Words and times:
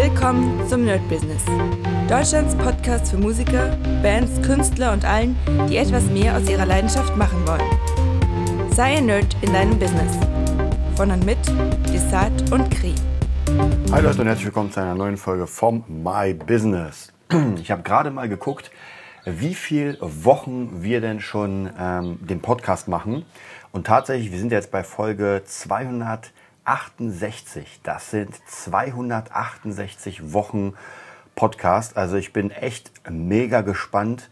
Willkommen 0.00 0.64
zum 0.68 0.84
Nerd 0.84 1.00
Business. 1.08 1.42
Deutschlands 2.08 2.54
Podcast 2.54 3.10
für 3.10 3.18
Musiker, 3.18 3.76
Bands, 4.00 4.40
Künstler 4.46 4.92
und 4.92 5.04
allen, 5.04 5.36
die 5.68 5.76
etwas 5.76 6.04
mehr 6.04 6.36
aus 6.36 6.48
ihrer 6.48 6.66
Leidenschaft 6.66 7.16
machen 7.16 7.44
wollen. 7.44 8.70
Sei 8.70 8.98
ein 8.98 9.06
Nerd 9.06 9.36
in 9.40 9.52
deinem 9.52 9.76
Business. 9.76 10.16
Von 10.94 11.10
und 11.10 11.26
mit 11.26 11.38
Desart 11.92 12.52
und 12.52 12.70
Kri. 12.70 12.94
Hi 13.90 14.00
Leute 14.00 14.20
und 14.20 14.28
herzlich 14.28 14.46
willkommen 14.46 14.70
zu 14.70 14.78
einer 14.78 14.94
neuen 14.94 15.16
Folge 15.16 15.48
vom 15.48 15.82
My 15.88 16.32
Business. 16.32 17.12
Ich 17.60 17.72
habe 17.72 17.82
gerade 17.82 18.12
mal 18.12 18.28
geguckt, 18.28 18.70
wie 19.24 19.54
viele 19.54 19.98
Wochen 20.00 20.80
wir 20.80 21.00
denn 21.00 21.18
schon 21.18 21.70
ähm, 21.76 22.20
den 22.20 22.40
Podcast 22.40 22.86
machen. 22.86 23.26
Und 23.72 23.88
tatsächlich, 23.88 24.30
wir 24.30 24.38
sind 24.38 24.52
jetzt 24.52 24.70
bei 24.70 24.84
Folge 24.84 25.42
200. 25.44 26.30
268. 26.68 27.80
Das 27.82 28.10
sind 28.10 28.34
268 28.46 30.34
Wochen 30.34 30.74
Podcast. 31.34 31.96
Also 31.96 32.16
ich 32.16 32.34
bin 32.34 32.50
echt 32.50 32.92
mega 33.08 33.62
gespannt, 33.62 34.28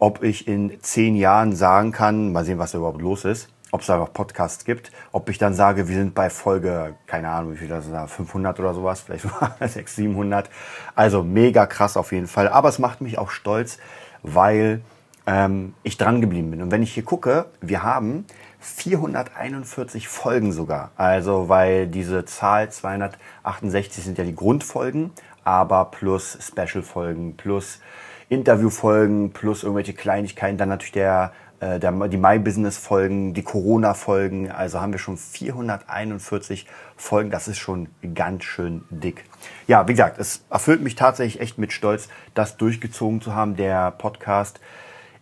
ob 0.00 0.24
ich 0.24 0.48
in 0.48 0.82
zehn 0.82 1.14
Jahren 1.14 1.54
sagen 1.54 1.92
kann, 1.92 2.32
mal 2.32 2.44
sehen, 2.44 2.58
was 2.58 2.72
da 2.72 2.78
überhaupt 2.78 3.00
los 3.00 3.24
ist, 3.24 3.50
ob 3.70 3.82
es 3.82 3.86
da 3.86 3.98
noch 3.98 4.12
Podcasts 4.12 4.64
gibt, 4.64 4.90
ob 5.12 5.28
ich 5.28 5.38
dann 5.38 5.54
sage, 5.54 5.86
wir 5.86 5.94
sind 5.94 6.12
bei 6.12 6.28
Folge, 6.28 6.96
keine 7.06 7.28
Ahnung, 7.28 7.52
wie 7.52 7.58
viel 7.58 7.68
das 7.68 7.86
ist, 7.86 7.94
500 7.94 8.58
oder 8.58 8.74
sowas, 8.74 9.02
vielleicht 9.02 9.22
600, 9.60 9.88
700. 9.88 10.50
Also 10.96 11.22
mega 11.22 11.66
krass 11.66 11.96
auf 11.96 12.10
jeden 12.10 12.26
Fall. 12.26 12.48
Aber 12.48 12.68
es 12.68 12.80
macht 12.80 13.00
mich 13.00 13.16
auch 13.16 13.30
stolz, 13.30 13.78
weil 14.24 14.80
ähm, 15.24 15.74
ich 15.84 15.98
dran 15.98 16.20
geblieben 16.20 16.50
bin. 16.50 16.62
Und 16.62 16.72
wenn 16.72 16.82
ich 16.82 16.92
hier 16.92 17.04
gucke, 17.04 17.46
wir 17.60 17.84
haben 17.84 18.24
441 18.60 20.08
Folgen 20.08 20.52
sogar. 20.52 20.90
Also 20.96 21.48
weil 21.48 21.86
diese 21.86 22.24
Zahl 22.24 22.70
268 22.70 24.04
sind 24.04 24.18
ja 24.18 24.24
die 24.24 24.34
Grundfolgen, 24.34 25.10
aber 25.44 25.86
plus 25.86 26.38
Special-Folgen, 26.40 27.36
plus 27.36 27.80
Interview-Folgen, 28.28 29.32
plus 29.32 29.64
irgendwelche 29.64 29.94
Kleinigkeiten, 29.94 30.56
dann 30.56 30.68
natürlich 30.68 30.92
der, 30.92 31.32
äh, 31.58 31.80
der, 31.80 31.90
die 32.08 32.16
My-Business-Folgen, 32.16 33.34
die 33.34 33.42
Corona-Folgen. 33.42 34.50
Also 34.52 34.80
haben 34.80 34.92
wir 34.92 35.00
schon 35.00 35.16
441 35.16 36.66
Folgen. 36.96 37.30
Das 37.30 37.48
ist 37.48 37.58
schon 37.58 37.88
ganz 38.14 38.44
schön 38.44 38.84
dick. 38.90 39.24
Ja, 39.66 39.88
wie 39.88 39.92
gesagt, 39.92 40.18
es 40.20 40.44
erfüllt 40.50 40.82
mich 40.82 40.94
tatsächlich 40.94 41.40
echt 41.40 41.58
mit 41.58 41.72
Stolz, 41.72 42.08
das 42.34 42.56
durchgezogen 42.56 43.20
zu 43.20 43.34
haben, 43.34 43.56
der 43.56 43.90
Podcast 43.90 44.60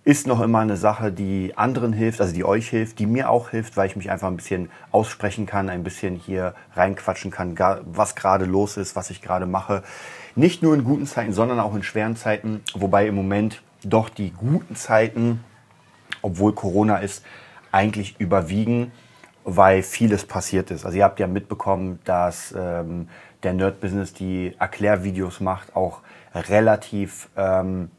ist 0.04 0.27
noch 0.27 0.41
immer 0.41 0.60
eine 0.60 0.77
Sache, 0.77 1.12
die 1.12 1.52
anderen 1.56 1.92
hilft, 1.92 2.20
also 2.20 2.32
die 2.32 2.44
euch 2.44 2.68
hilft, 2.68 2.98
die 2.98 3.06
mir 3.06 3.28
auch 3.28 3.50
hilft, 3.50 3.77
weil 3.77 3.86
ich 3.88 3.96
mich 3.96 4.10
einfach 4.10 4.28
ein 4.28 4.36
bisschen 4.36 4.70
aussprechen 4.91 5.44
kann, 5.44 5.68
ein 5.68 5.84
bisschen 5.84 6.16
hier 6.16 6.54
reinquatschen 6.74 7.30
kann, 7.30 7.58
was 7.84 8.14
gerade 8.14 8.46
los 8.46 8.76
ist, 8.76 8.96
was 8.96 9.10
ich 9.10 9.20
gerade 9.20 9.46
mache. 9.46 9.82
Nicht 10.34 10.62
nur 10.62 10.74
in 10.74 10.84
guten 10.84 11.06
Zeiten, 11.06 11.32
sondern 11.32 11.60
auch 11.60 11.74
in 11.74 11.82
schweren 11.82 12.16
Zeiten, 12.16 12.62
wobei 12.74 13.06
im 13.06 13.14
Moment 13.14 13.62
doch 13.84 14.08
die 14.08 14.30
guten 14.30 14.76
Zeiten, 14.76 15.44
obwohl 16.22 16.54
Corona 16.54 16.98
ist, 16.98 17.24
eigentlich 17.70 18.19
überwiegen, 18.19 18.92
weil 19.44 19.82
vieles 19.82 20.24
passiert 20.24 20.70
ist. 20.70 20.84
Also 20.84 20.98
ihr 20.98 21.04
habt 21.04 21.20
ja 21.20 21.26
mitbekommen, 21.26 21.98
dass 22.04 22.54
ähm, 22.56 23.08
der 23.42 23.52
Nerd 23.52 23.80
Business 23.80 24.12
die 24.12 24.54
Erklärvideos 24.58 25.41
macht, 25.41 25.76
auch 25.76 26.00
relativ 26.34 27.28
ähm, 27.36 27.91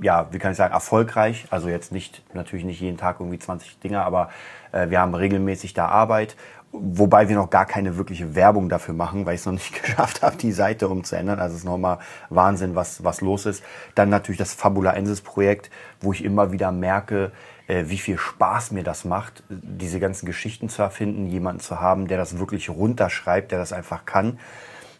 ja, 0.00 0.28
wie 0.32 0.38
kann 0.38 0.52
ich 0.52 0.58
sagen, 0.58 0.72
erfolgreich. 0.72 1.46
Also 1.50 1.68
jetzt 1.68 1.92
nicht, 1.92 2.22
natürlich 2.34 2.64
nicht 2.64 2.80
jeden 2.80 2.96
Tag 2.96 3.20
irgendwie 3.20 3.38
20 3.38 3.78
Dinge, 3.78 4.02
aber 4.02 4.30
äh, 4.72 4.90
wir 4.90 5.00
haben 5.00 5.14
regelmäßig 5.14 5.74
da 5.74 5.86
Arbeit. 5.88 6.36
Wobei 6.72 7.28
wir 7.28 7.36
noch 7.36 7.50
gar 7.50 7.66
keine 7.66 7.96
wirkliche 7.96 8.34
Werbung 8.34 8.68
dafür 8.68 8.94
machen, 8.94 9.26
weil 9.26 9.34
ich 9.34 9.40
es 9.40 9.46
noch 9.46 9.52
nicht 9.52 9.80
geschafft 9.82 10.22
habe, 10.22 10.36
die 10.36 10.52
Seite 10.52 10.88
umzuändern. 10.88 11.38
Also 11.38 11.54
es 11.54 11.60
ist 11.60 11.64
nochmal 11.64 11.98
Wahnsinn, 12.30 12.74
was, 12.74 13.04
was 13.04 13.20
los 13.20 13.46
ist. 13.46 13.62
Dann 13.94 14.08
natürlich 14.08 14.38
das 14.38 14.54
Fabula 14.54 14.92
Ensis 14.92 15.20
Projekt, 15.20 15.70
wo 16.00 16.12
ich 16.12 16.24
immer 16.24 16.50
wieder 16.50 16.72
merke, 16.72 17.30
äh, 17.68 17.84
wie 17.86 17.98
viel 17.98 18.18
Spaß 18.18 18.72
mir 18.72 18.82
das 18.82 19.04
macht, 19.04 19.44
diese 19.48 20.00
ganzen 20.00 20.26
Geschichten 20.26 20.68
zu 20.68 20.82
erfinden, 20.82 21.26
jemanden 21.26 21.60
zu 21.60 21.80
haben, 21.80 22.08
der 22.08 22.18
das 22.18 22.38
wirklich 22.38 22.68
runterschreibt, 22.68 23.52
der 23.52 23.58
das 23.58 23.72
einfach 23.72 24.04
kann 24.04 24.38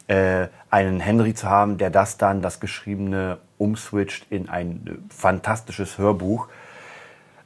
äh, 0.07 0.49
einen 0.71 1.01
Henry 1.01 1.35
zu 1.35 1.49
haben, 1.49 1.79
der 1.79 1.91
das 1.91 2.17
dann, 2.17 2.43
das 2.43 2.61
Geschriebene, 2.61 3.39
umswitcht 3.65 4.27
in 4.31 4.49
ein 4.49 5.05
fantastisches 5.09 5.99
Hörbuch. 5.99 6.49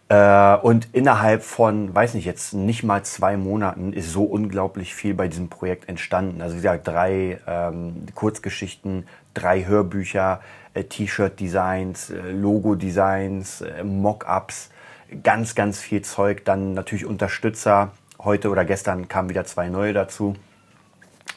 Äh, 0.08 0.56
und 0.56 0.88
innerhalb 0.92 1.42
von, 1.42 1.94
weiß 1.94 2.14
nicht, 2.14 2.24
jetzt 2.24 2.54
nicht 2.54 2.82
mal 2.82 3.02
zwei 3.04 3.36
Monaten 3.36 3.92
ist 3.92 4.10
so 4.10 4.24
unglaublich 4.24 4.94
viel 4.94 5.14
bei 5.14 5.28
diesem 5.28 5.48
Projekt 5.48 5.88
entstanden. 5.88 6.40
Also 6.40 6.54
wie 6.56 6.62
gesagt, 6.62 6.88
drei 6.88 7.38
ähm, 7.46 8.06
Kurzgeschichten, 8.14 9.06
drei 9.34 9.66
Hörbücher, 9.66 10.40
äh, 10.74 10.84
T-Shirt-Designs, 10.84 12.10
äh, 12.10 12.30
Logo-Designs, 12.32 13.60
äh, 13.60 13.84
Mock-ups, 13.84 14.70
ganz, 15.22 15.54
ganz 15.54 15.78
viel 15.80 16.02
Zeug. 16.02 16.44
Dann 16.44 16.72
natürlich 16.72 17.04
Unterstützer. 17.04 17.92
Heute 18.18 18.50
oder 18.50 18.64
gestern 18.64 19.08
kamen 19.08 19.28
wieder 19.28 19.44
zwei 19.44 19.68
neue 19.68 19.92
dazu. 19.92 20.34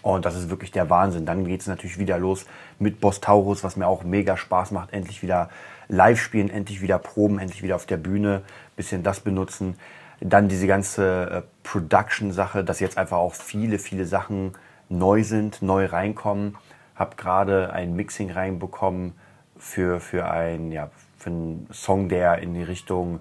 Und 0.02 0.26
das 0.26 0.36
ist 0.36 0.50
wirklich 0.50 0.72
der 0.72 0.90
Wahnsinn. 0.90 1.26
Dann 1.26 1.46
geht 1.46 1.62
es 1.62 1.68
natürlich 1.68 2.00
wieder 2.00 2.18
los 2.18 2.46
mit 2.80 3.00
Boss 3.00 3.22
Taurus, 3.22 3.64
was 3.64 3.76
mir 3.76 3.88
auch 3.88 4.04
mega 4.04 4.38
Spaß 4.38 4.72
macht. 4.72 4.94
Endlich 4.94 5.22
wieder 5.22 5.50
live 5.88 6.20
spielen, 6.20 6.50
endlich 6.50 6.82
wieder 6.82 6.98
proben, 6.98 7.38
endlich 7.38 7.62
wieder 7.62 7.76
auf 7.76 7.86
der 7.86 7.98
Bühne, 7.98 8.42
bisschen 8.76 9.04
das 9.04 9.20
benutzen. 9.20 9.78
Dann 10.20 10.48
diese 10.48 10.68
ganze 10.68 11.30
äh, 11.30 11.42
Production-Sache, 11.64 12.64
dass 12.64 12.80
jetzt 12.80 12.98
einfach 12.98 13.18
auch 13.18 13.34
viele, 13.34 13.80
viele 13.80 14.06
Sachen 14.06 14.54
neu 14.90 15.24
sind, 15.24 15.62
neu 15.62 15.86
reinkommen. 15.86 16.58
Hab 16.96 17.18
gerade 17.18 17.74
ein 17.74 17.96
Mixing 17.96 18.32
reinbekommen 18.32 19.14
für, 19.58 20.00
für, 20.00 20.30
ein, 20.30 20.72
ja, 20.72 20.90
für 21.18 21.30
einen 21.30 21.68
Song, 21.72 22.10
der 22.10 22.40
in 22.40 22.54
die 22.54 22.64
Richtung 22.64 23.20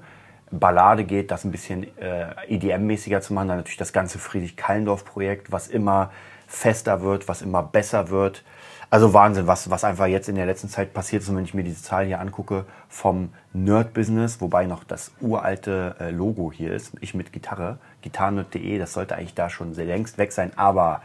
Ballade 0.50 1.04
geht, 1.04 1.30
das 1.30 1.44
ein 1.44 1.52
bisschen 1.52 1.84
äh, 1.98 2.34
EDM-mäßiger 2.48 3.20
zu 3.20 3.34
machen. 3.34 3.48
Dann 3.48 3.58
natürlich 3.58 3.76
das 3.78 3.92
ganze 3.92 4.18
Friedrich-Kallendorf-Projekt, 4.18 5.52
was 5.52 5.68
immer 5.68 6.10
fester 6.50 7.00
wird, 7.00 7.28
was 7.28 7.43
immer 7.43 7.62
besser 7.62 8.11
wird. 8.11 8.44
Also 8.91 9.15
Wahnsinn, 9.15 9.47
was, 9.47 9.71
was 9.71 9.84
einfach 9.84 10.06
jetzt 10.06 10.28
in 10.28 10.34
der 10.34 10.47
letzten 10.47 10.69
Zeit 10.69 10.93
passiert 10.93 11.22
ist. 11.22 11.28
Und 11.28 11.37
wenn 11.37 11.44
ich 11.44 11.55
mir 11.55 11.62
diese 11.62 11.81
Zahlen 11.81 12.09
hier 12.09 12.21
angucke 12.21 12.65
vom 12.88 13.33
Nerd-Business, 13.53 14.41
wobei 14.41 14.66
noch 14.66 14.83
das 14.83 15.12
uralte 15.21 15.94
äh, 16.00 16.10
Logo 16.10 16.50
hier 16.53 16.75
ist, 16.75 16.93
ich 17.00 17.15
mit 17.15 17.33
Gitarre, 17.33 17.78
gitarrenerd.de, 18.03 18.78
das 18.78 18.93
sollte 18.93 19.15
eigentlich 19.15 19.34
da 19.34 19.49
schon 19.49 19.75
sehr 19.75 19.84
längst 19.84 20.19
weg 20.19 20.33
sein, 20.33 20.50
aber 20.56 21.03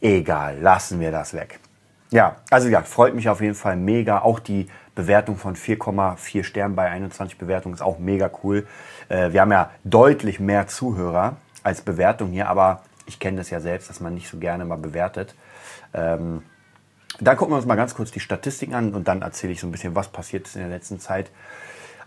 egal, 0.00 0.58
lassen 0.60 0.98
wir 0.98 1.12
das 1.12 1.32
weg. 1.32 1.60
Ja, 2.10 2.36
also 2.50 2.68
ja, 2.68 2.82
freut 2.82 3.14
mich 3.14 3.28
auf 3.28 3.40
jeden 3.40 3.54
Fall 3.54 3.76
mega. 3.76 4.18
Auch 4.18 4.40
die 4.40 4.66
Bewertung 4.96 5.36
von 5.36 5.54
4,4 5.54 6.42
Sternen 6.42 6.74
bei 6.74 6.90
21 6.90 7.38
Bewertungen 7.38 7.74
ist 7.74 7.82
auch 7.82 8.00
mega 8.00 8.30
cool. 8.42 8.66
Äh, 9.08 9.32
wir 9.32 9.40
haben 9.40 9.52
ja 9.52 9.70
deutlich 9.84 10.40
mehr 10.40 10.66
Zuhörer 10.66 11.36
als 11.62 11.82
Bewertung 11.82 12.30
hier, 12.30 12.48
aber 12.48 12.82
ich 13.12 13.18
kenne 13.18 13.36
das 13.36 13.50
ja 13.50 13.60
selbst, 13.60 13.88
dass 13.90 14.00
man 14.00 14.14
nicht 14.14 14.28
so 14.28 14.38
gerne 14.38 14.64
mal 14.64 14.76
bewertet. 14.76 15.34
Ähm, 15.94 16.42
dann 17.20 17.36
gucken 17.36 17.52
wir 17.52 17.58
uns 17.58 17.66
mal 17.66 17.76
ganz 17.76 17.94
kurz 17.94 18.10
die 18.10 18.20
Statistiken 18.20 18.74
an 18.74 18.94
und 18.94 19.06
dann 19.06 19.22
erzähle 19.22 19.52
ich 19.52 19.60
so 19.60 19.66
ein 19.66 19.72
bisschen, 19.72 19.94
was 19.94 20.08
passiert 20.08 20.46
ist 20.46 20.56
in 20.56 20.62
der 20.62 20.70
letzten 20.70 20.98
Zeit. 20.98 21.30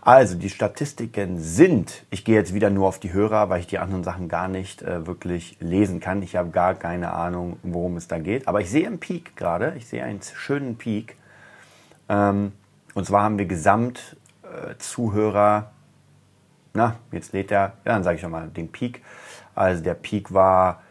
Also, 0.00 0.36
die 0.36 0.50
Statistiken 0.50 1.40
sind, 1.40 2.04
ich 2.10 2.24
gehe 2.24 2.36
jetzt 2.36 2.54
wieder 2.54 2.70
nur 2.70 2.86
auf 2.86 3.00
die 3.00 3.12
Hörer, 3.12 3.48
weil 3.48 3.58
ich 3.60 3.66
die 3.66 3.78
anderen 3.78 4.04
Sachen 4.04 4.28
gar 4.28 4.46
nicht 4.46 4.82
äh, 4.82 5.04
wirklich 5.06 5.56
lesen 5.58 5.98
kann. 5.98 6.22
Ich 6.22 6.36
habe 6.36 6.50
gar 6.50 6.74
keine 6.74 7.12
Ahnung, 7.12 7.58
worum 7.64 7.96
es 7.96 8.06
da 8.06 8.18
geht. 8.18 8.46
Aber 8.46 8.60
ich 8.60 8.70
sehe 8.70 8.86
einen 8.86 9.00
Peak 9.00 9.36
gerade, 9.36 9.74
ich 9.76 9.88
sehe 9.88 10.04
einen 10.04 10.20
schönen 10.22 10.76
Peak. 10.76 11.16
Ähm, 12.08 12.52
und 12.94 13.04
zwar 13.04 13.24
haben 13.24 13.38
wir 13.38 13.46
gesamt 13.46 14.16
äh, 14.44 14.74
na, 16.72 16.96
jetzt 17.10 17.32
lädt 17.32 17.50
er, 17.50 17.72
ja, 17.84 17.94
dann 17.94 18.04
sage 18.04 18.16
ich 18.16 18.20
schon 18.20 18.30
mal 18.30 18.48
den 18.48 18.70
Peak. 18.70 19.02
Also 19.54 19.82
der 19.82 19.94
Peak 19.94 20.32
war 20.32 20.82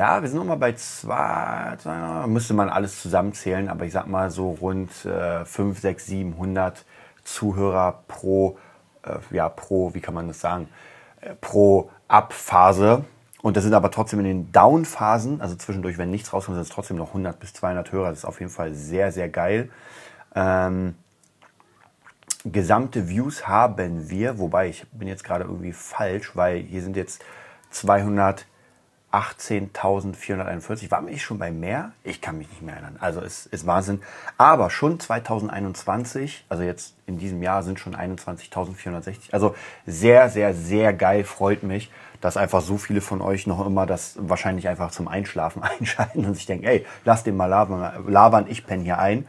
ja, 0.00 0.22
wir 0.22 0.30
sind 0.30 0.38
nochmal 0.38 0.56
bei 0.56 0.72
zwei, 0.72 1.76
zwei, 1.76 2.26
müsste 2.26 2.54
man 2.54 2.70
alles 2.70 3.02
zusammenzählen, 3.02 3.68
aber 3.68 3.84
ich 3.84 3.92
sag 3.92 4.06
mal 4.06 4.30
so 4.30 4.52
rund 4.52 4.90
äh, 5.04 5.44
5, 5.44 5.78
6, 5.78 6.06
700 6.06 6.86
Zuhörer 7.22 8.02
pro, 8.08 8.56
äh, 9.02 9.18
ja, 9.30 9.50
pro, 9.50 9.92
wie 9.92 10.00
kann 10.00 10.14
man 10.14 10.26
das 10.26 10.40
sagen, 10.40 10.70
äh, 11.20 11.34
pro 11.38 11.90
Abphase. 12.08 13.04
Und 13.42 13.58
das 13.58 13.64
sind 13.64 13.74
aber 13.74 13.90
trotzdem 13.90 14.20
in 14.20 14.24
den 14.24 14.52
Down-Phasen, 14.52 15.42
also 15.42 15.54
zwischendurch, 15.56 15.98
wenn 15.98 16.10
nichts 16.10 16.32
rauskommt, 16.32 16.56
sind 16.56 16.62
es 16.62 16.70
trotzdem 16.70 16.96
noch 16.96 17.08
100 17.08 17.38
bis 17.38 17.52
200 17.52 17.92
Hörer. 17.92 18.08
Das 18.08 18.20
ist 18.20 18.24
auf 18.24 18.40
jeden 18.40 18.50
Fall 18.50 18.72
sehr, 18.72 19.12
sehr 19.12 19.28
geil. 19.28 19.68
Ähm, 20.34 20.94
gesamte 22.46 23.10
Views 23.10 23.46
haben 23.46 24.08
wir, 24.08 24.38
wobei 24.38 24.70
ich 24.70 24.86
bin 24.92 25.08
jetzt 25.08 25.24
gerade 25.24 25.44
irgendwie 25.44 25.74
falsch, 25.74 26.34
weil 26.36 26.60
hier 26.60 26.80
sind 26.80 26.96
jetzt 26.96 27.22
200 27.68 28.46
18.441. 29.12 30.90
War 30.90 31.06
ich 31.08 31.22
schon 31.22 31.38
bei 31.38 31.50
mehr? 31.50 31.92
Ich 32.04 32.20
kann 32.20 32.38
mich 32.38 32.48
nicht 32.48 32.62
mehr 32.62 32.74
erinnern. 32.74 32.96
Also 33.00 33.20
es 33.20 33.46
ist 33.46 33.66
Wahnsinn. 33.66 34.02
Aber 34.38 34.70
schon 34.70 35.00
2021, 35.00 36.44
also 36.48 36.62
jetzt 36.62 36.94
in 37.06 37.18
diesem 37.18 37.42
Jahr 37.42 37.62
sind 37.62 37.80
schon 37.80 37.96
21.460. 37.96 39.32
Also 39.32 39.54
sehr, 39.86 40.28
sehr, 40.28 40.54
sehr 40.54 40.92
geil. 40.92 41.24
Freut 41.24 41.62
mich. 41.62 41.90
dass 42.20 42.36
einfach 42.36 42.60
so 42.60 42.76
viele 42.76 43.00
von 43.00 43.22
euch 43.22 43.46
noch 43.46 43.64
immer 43.66 43.86
das 43.86 44.16
wahrscheinlich 44.18 44.68
einfach 44.68 44.90
zum 44.90 45.08
Einschlafen 45.08 45.62
einschalten 45.80 46.26
und 46.26 46.34
sich 46.34 46.44
denken, 46.44 46.66
ey, 46.66 46.84
lass 47.04 47.24
den 47.24 47.34
mal 47.36 47.46
labern, 47.46 48.46
ich 48.46 48.66
penne 48.66 48.84
hier 48.84 48.98
ein. 48.98 49.26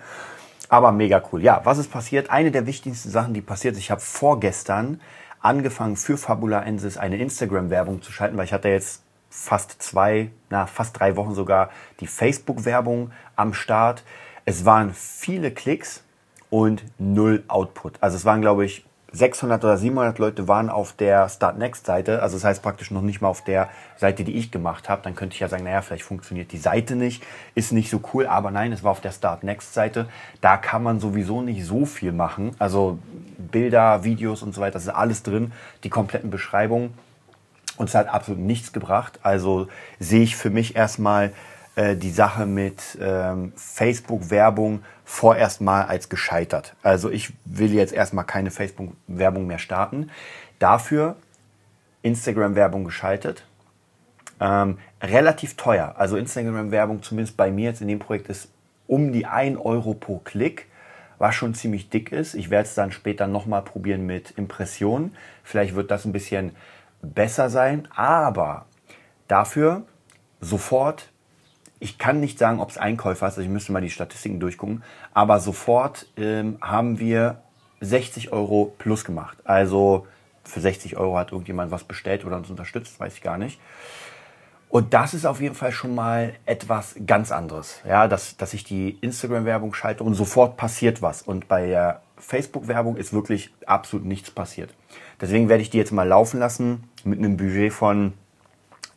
Aber 0.67 0.91
mega 0.91 1.21
cool. 1.31 1.41
Ja, 1.41 1.61
was 1.63 1.77
ist 1.77 1.91
passiert? 1.91 2.29
Eine 2.29 2.51
der 2.51 2.65
wichtigsten 2.65 3.09
Sachen, 3.09 3.33
die 3.33 3.41
passiert 3.41 3.75
ist, 3.75 3.79
ich 3.79 3.91
habe 3.91 4.01
vorgestern 4.01 5.01
angefangen 5.41 5.97
für 5.97 6.17
Fabula 6.17 6.61
Ensis 6.63 6.97
eine 6.97 7.17
Instagram-Werbung 7.17 8.01
zu 8.01 8.11
schalten, 8.11 8.37
weil 8.37 8.45
ich 8.45 8.53
hatte 8.53 8.69
jetzt 8.69 9.03
fast 9.31 9.81
zwei, 9.81 10.29
na, 10.49 10.67
fast 10.67 10.99
drei 10.99 11.15
Wochen 11.15 11.33
sogar 11.33 11.71
die 12.01 12.07
Facebook-Werbung 12.07 13.11
am 13.35 13.55
Start. 13.55 14.03
Es 14.45 14.65
waren 14.65 14.93
viele 14.93 15.51
Klicks 15.51 16.03
und 16.51 16.83
null 16.99 17.43
Output. 17.47 17.97
Also 18.01 18.17
es 18.17 18.25
waren, 18.25 18.41
glaube 18.41 18.65
ich, 18.65 18.85
600 19.13 19.63
oder 19.63 19.77
700 19.77 20.19
Leute 20.19 20.47
waren 20.47 20.69
auf 20.69 20.93
der 20.93 21.27
Start 21.27 21.57
Next 21.57 21.85
Seite, 21.85 22.21
also 22.21 22.37
das 22.37 22.45
heißt 22.45 22.63
praktisch 22.63 22.91
noch 22.91 23.01
nicht 23.01 23.19
mal 23.19 23.27
auf 23.27 23.43
der 23.43 23.69
Seite, 23.97 24.23
die 24.23 24.35
ich 24.37 24.51
gemacht 24.51 24.87
habe. 24.87 25.01
Dann 25.03 25.15
könnte 25.15 25.33
ich 25.33 25.41
ja 25.41 25.49
sagen, 25.49 25.65
naja, 25.65 25.81
vielleicht 25.81 26.03
funktioniert 26.03 26.51
die 26.53 26.57
Seite 26.57 26.95
nicht, 26.95 27.21
ist 27.53 27.73
nicht 27.73 27.89
so 27.89 27.99
cool, 28.13 28.25
aber 28.25 28.51
nein, 28.51 28.71
es 28.71 28.83
war 28.83 28.91
auf 28.91 29.01
der 29.01 29.11
Start 29.11 29.43
Next 29.43 29.73
Seite. 29.73 30.07
Da 30.39 30.55
kann 30.55 30.81
man 30.81 31.01
sowieso 31.01 31.41
nicht 31.41 31.65
so 31.65 31.85
viel 31.85 32.13
machen. 32.13 32.55
Also 32.57 32.99
Bilder, 33.37 34.05
Videos 34.05 34.43
und 34.43 34.55
so 34.55 34.61
weiter, 34.61 34.73
das 34.73 34.83
ist 34.83 34.89
alles 34.89 35.23
drin, 35.23 35.51
die 35.83 35.89
kompletten 35.89 36.29
Beschreibungen. 36.29 36.93
Und 37.81 37.89
es 37.89 37.95
hat 37.95 38.09
absolut 38.09 38.39
nichts 38.39 38.73
gebracht. 38.73 39.19
Also 39.23 39.67
sehe 39.97 40.21
ich 40.21 40.35
für 40.35 40.51
mich 40.51 40.75
erstmal 40.75 41.33
äh, 41.75 41.95
die 41.95 42.11
Sache 42.11 42.45
mit 42.45 42.95
ähm, 43.01 43.53
Facebook-Werbung 43.55 44.83
vorerst 45.03 45.61
mal 45.61 45.85
als 45.85 46.07
gescheitert. 46.07 46.75
Also 46.83 47.09
ich 47.09 47.33
will 47.43 47.73
jetzt 47.73 47.91
erstmal 47.91 48.25
keine 48.25 48.51
Facebook-Werbung 48.51 49.47
mehr 49.47 49.57
starten. 49.57 50.11
Dafür 50.59 51.15
Instagram-Werbung 52.03 52.83
geschaltet. 52.83 53.47
Ähm, 54.39 54.77
relativ 55.01 55.57
teuer. 55.57 55.95
Also 55.97 56.17
Instagram-Werbung, 56.17 57.01
zumindest 57.01 57.35
bei 57.35 57.49
mir 57.49 57.69
jetzt 57.71 57.81
in 57.81 57.87
dem 57.87 57.97
Projekt, 57.97 58.29
ist 58.29 58.49
um 58.85 59.11
die 59.11 59.25
1 59.25 59.57
Euro 59.57 59.95
pro 59.95 60.19
Klick, 60.19 60.67
was 61.17 61.33
schon 61.33 61.55
ziemlich 61.55 61.89
dick 61.89 62.11
ist. 62.11 62.35
Ich 62.35 62.51
werde 62.51 62.67
es 62.67 62.75
dann 62.75 62.91
später 62.91 63.25
nochmal 63.25 63.63
probieren 63.63 64.05
mit 64.05 64.29
Impressionen. 64.37 65.15
Vielleicht 65.43 65.73
wird 65.73 65.89
das 65.89 66.05
ein 66.05 66.11
bisschen 66.11 66.51
besser 67.01 67.49
sein, 67.49 67.87
aber 67.95 68.65
dafür 69.27 69.83
sofort 70.39 71.11
ich 71.81 71.97
kann 71.97 72.19
nicht 72.19 72.37
sagen, 72.37 72.59
ob 72.59 72.69
es 72.69 72.77
Einkäufer 72.77 73.27
ist, 73.27 73.33
also 73.33 73.41
ich 73.41 73.49
müsste 73.49 73.71
mal 73.71 73.81
die 73.81 73.89
Statistiken 73.89 74.39
durchgucken, 74.39 74.83
aber 75.15 75.39
sofort 75.39 76.05
ähm, 76.15 76.59
haben 76.61 76.99
wir 76.99 77.41
60 77.81 78.31
Euro 78.31 78.75
plus 78.77 79.03
gemacht. 79.03 79.39
Also 79.45 80.05
für 80.43 80.61
60 80.61 80.97
Euro 80.97 81.17
hat 81.17 81.31
irgendjemand 81.31 81.71
was 81.71 81.83
bestellt 81.83 82.23
oder 82.23 82.37
uns 82.37 82.51
unterstützt, 82.51 82.99
weiß 82.99 83.15
ich 83.15 83.23
gar 83.23 83.39
nicht. 83.39 83.59
Und 84.69 84.93
das 84.93 85.15
ist 85.15 85.25
auf 85.25 85.41
jeden 85.41 85.55
Fall 85.55 85.71
schon 85.71 85.95
mal 85.95 86.33
etwas 86.45 86.95
ganz 87.05 87.31
anderes. 87.31 87.81
Ja, 87.85 88.07
dass, 88.07 88.37
dass 88.37 88.53
ich 88.53 88.63
die 88.63 88.91
Instagram-Werbung 89.01 89.73
schalte 89.73 90.03
und 90.03 90.13
sofort 90.13 90.57
passiert 90.57 91.01
was. 91.01 91.23
Und 91.23 91.47
bei 91.47 91.67
der 91.67 92.01
Facebook-Werbung 92.17 92.95
ist 92.95 93.11
wirklich 93.11 93.53
absolut 93.65 94.05
nichts 94.05 94.29
passiert. 94.29 94.73
Deswegen 95.19 95.49
werde 95.49 95.63
ich 95.63 95.71
die 95.71 95.77
jetzt 95.77 95.91
mal 95.91 96.07
laufen 96.07 96.39
lassen 96.39 96.83
mit 97.05 97.19
einem 97.19 97.37
Budget 97.37 97.73
von, 97.73 98.13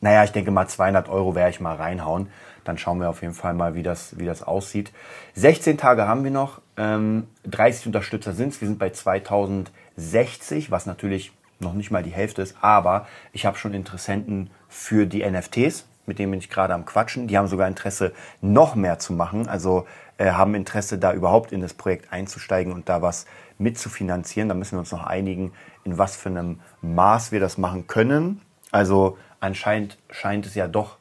naja, 0.00 0.24
ich 0.24 0.32
denke 0.32 0.50
mal 0.50 0.66
200 0.66 1.08
Euro 1.08 1.34
werde 1.34 1.50
ich 1.50 1.60
mal 1.60 1.76
reinhauen. 1.76 2.28
Dann 2.64 2.78
schauen 2.78 2.98
wir 3.00 3.10
auf 3.10 3.22
jeden 3.22 3.34
Fall 3.34 3.54
mal, 3.54 3.74
wie 3.74 3.82
das, 3.82 4.18
wie 4.18 4.24
das 4.24 4.42
aussieht. 4.42 4.92
16 5.34 5.76
Tage 5.76 6.06
haben 6.06 6.24
wir 6.24 6.30
noch. 6.30 6.60
Ähm, 6.76 7.28
30 7.44 7.86
Unterstützer 7.86 8.32
sind 8.32 8.48
es. 8.48 8.60
Wir 8.60 8.68
sind 8.68 8.78
bei 8.78 8.90
2060, 8.90 10.70
was 10.70 10.86
natürlich 10.86 11.32
noch 11.60 11.74
nicht 11.74 11.90
mal 11.90 12.02
die 12.02 12.10
Hälfte 12.10 12.42
ist. 12.42 12.56
Aber 12.62 13.06
ich 13.32 13.46
habe 13.46 13.58
schon 13.58 13.74
Interessenten 13.74 14.50
für 14.68 15.06
die 15.06 15.24
NFTs. 15.28 15.86
Mit 16.06 16.18
denen 16.18 16.32
bin 16.32 16.40
ich 16.40 16.50
gerade 16.50 16.74
am 16.74 16.84
Quatschen. 16.84 17.28
Die 17.28 17.38
haben 17.38 17.48
sogar 17.48 17.68
Interesse, 17.68 18.12
noch 18.40 18.74
mehr 18.74 18.98
zu 18.98 19.12
machen. 19.12 19.48
Also 19.48 19.86
äh, 20.18 20.30
haben 20.30 20.54
Interesse, 20.54 20.98
da 20.98 21.12
überhaupt 21.12 21.52
in 21.52 21.60
das 21.60 21.74
Projekt 21.74 22.12
einzusteigen 22.12 22.72
und 22.72 22.88
da 22.88 23.02
was 23.02 23.26
mitzufinanzieren. 23.58 24.48
Da 24.48 24.54
müssen 24.54 24.72
wir 24.72 24.80
uns 24.80 24.92
noch 24.92 25.04
einigen, 25.04 25.52
in 25.84 25.98
was 25.98 26.16
für 26.16 26.28
einem 26.28 26.60
Maß 26.82 27.32
wir 27.32 27.40
das 27.40 27.58
machen 27.58 27.86
können. 27.86 28.40
Also 28.70 29.18
anscheinend 29.40 29.98
scheint 30.10 30.46
es 30.46 30.54
ja 30.54 30.68
doch 30.68 30.98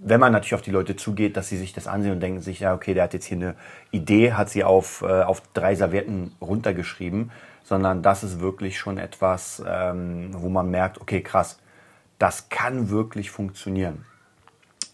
wenn 0.00 0.20
man 0.20 0.32
natürlich 0.32 0.54
auf 0.54 0.62
die 0.62 0.70
Leute 0.70 0.96
zugeht, 0.96 1.36
dass 1.36 1.48
sie 1.48 1.56
sich 1.56 1.72
das 1.72 1.86
ansehen 1.86 2.12
und 2.12 2.20
denken 2.20 2.40
sich, 2.40 2.60
ja, 2.60 2.74
okay, 2.74 2.94
der 2.94 3.04
hat 3.04 3.14
jetzt 3.14 3.26
hier 3.26 3.36
eine 3.36 3.54
Idee, 3.90 4.32
hat 4.32 4.50
sie 4.50 4.64
auf, 4.64 5.02
äh, 5.02 5.22
auf 5.22 5.42
drei 5.54 5.74
Servietten 5.74 6.34
runtergeschrieben, 6.40 7.30
sondern 7.62 8.02
das 8.02 8.24
ist 8.24 8.40
wirklich 8.40 8.78
schon 8.78 8.98
etwas, 8.98 9.62
ähm, 9.66 10.30
wo 10.32 10.48
man 10.48 10.70
merkt, 10.70 11.00
okay, 11.00 11.22
krass, 11.22 11.58
das 12.18 12.48
kann 12.48 12.90
wirklich 12.90 13.30
funktionieren. 13.30 14.04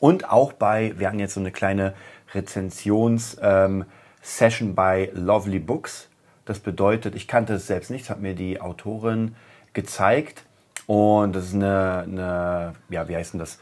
Und 0.00 0.30
auch 0.30 0.52
bei, 0.52 0.92
wir 0.98 1.06
hatten 1.06 1.20
jetzt 1.20 1.34
so 1.34 1.40
eine 1.40 1.52
kleine 1.52 1.94
Rezensions-Session 2.34 4.68
ähm, 4.68 4.74
bei 4.74 5.10
Lovely 5.14 5.60
Books. 5.60 6.08
Das 6.44 6.60
bedeutet, 6.60 7.14
ich 7.14 7.28
kannte 7.28 7.54
es 7.54 7.66
selbst 7.66 7.90
nicht, 7.90 8.10
hat 8.10 8.20
mir 8.20 8.34
die 8.34 8.60
Autorin 8.60 9.34
gezeigt. 9.72 10.44
Und 10.86 11.34
das 11.34 11.46
ist 11.46 11.54
eine, 11.54 12.04
eine 12.06 12.72
ja, 12.90 13.08
wie 13.08 13.16
heißt 13.16 13.32
denn 13.32 13.40
das? 13.40 13.58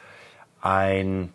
ein, 0.63 1.33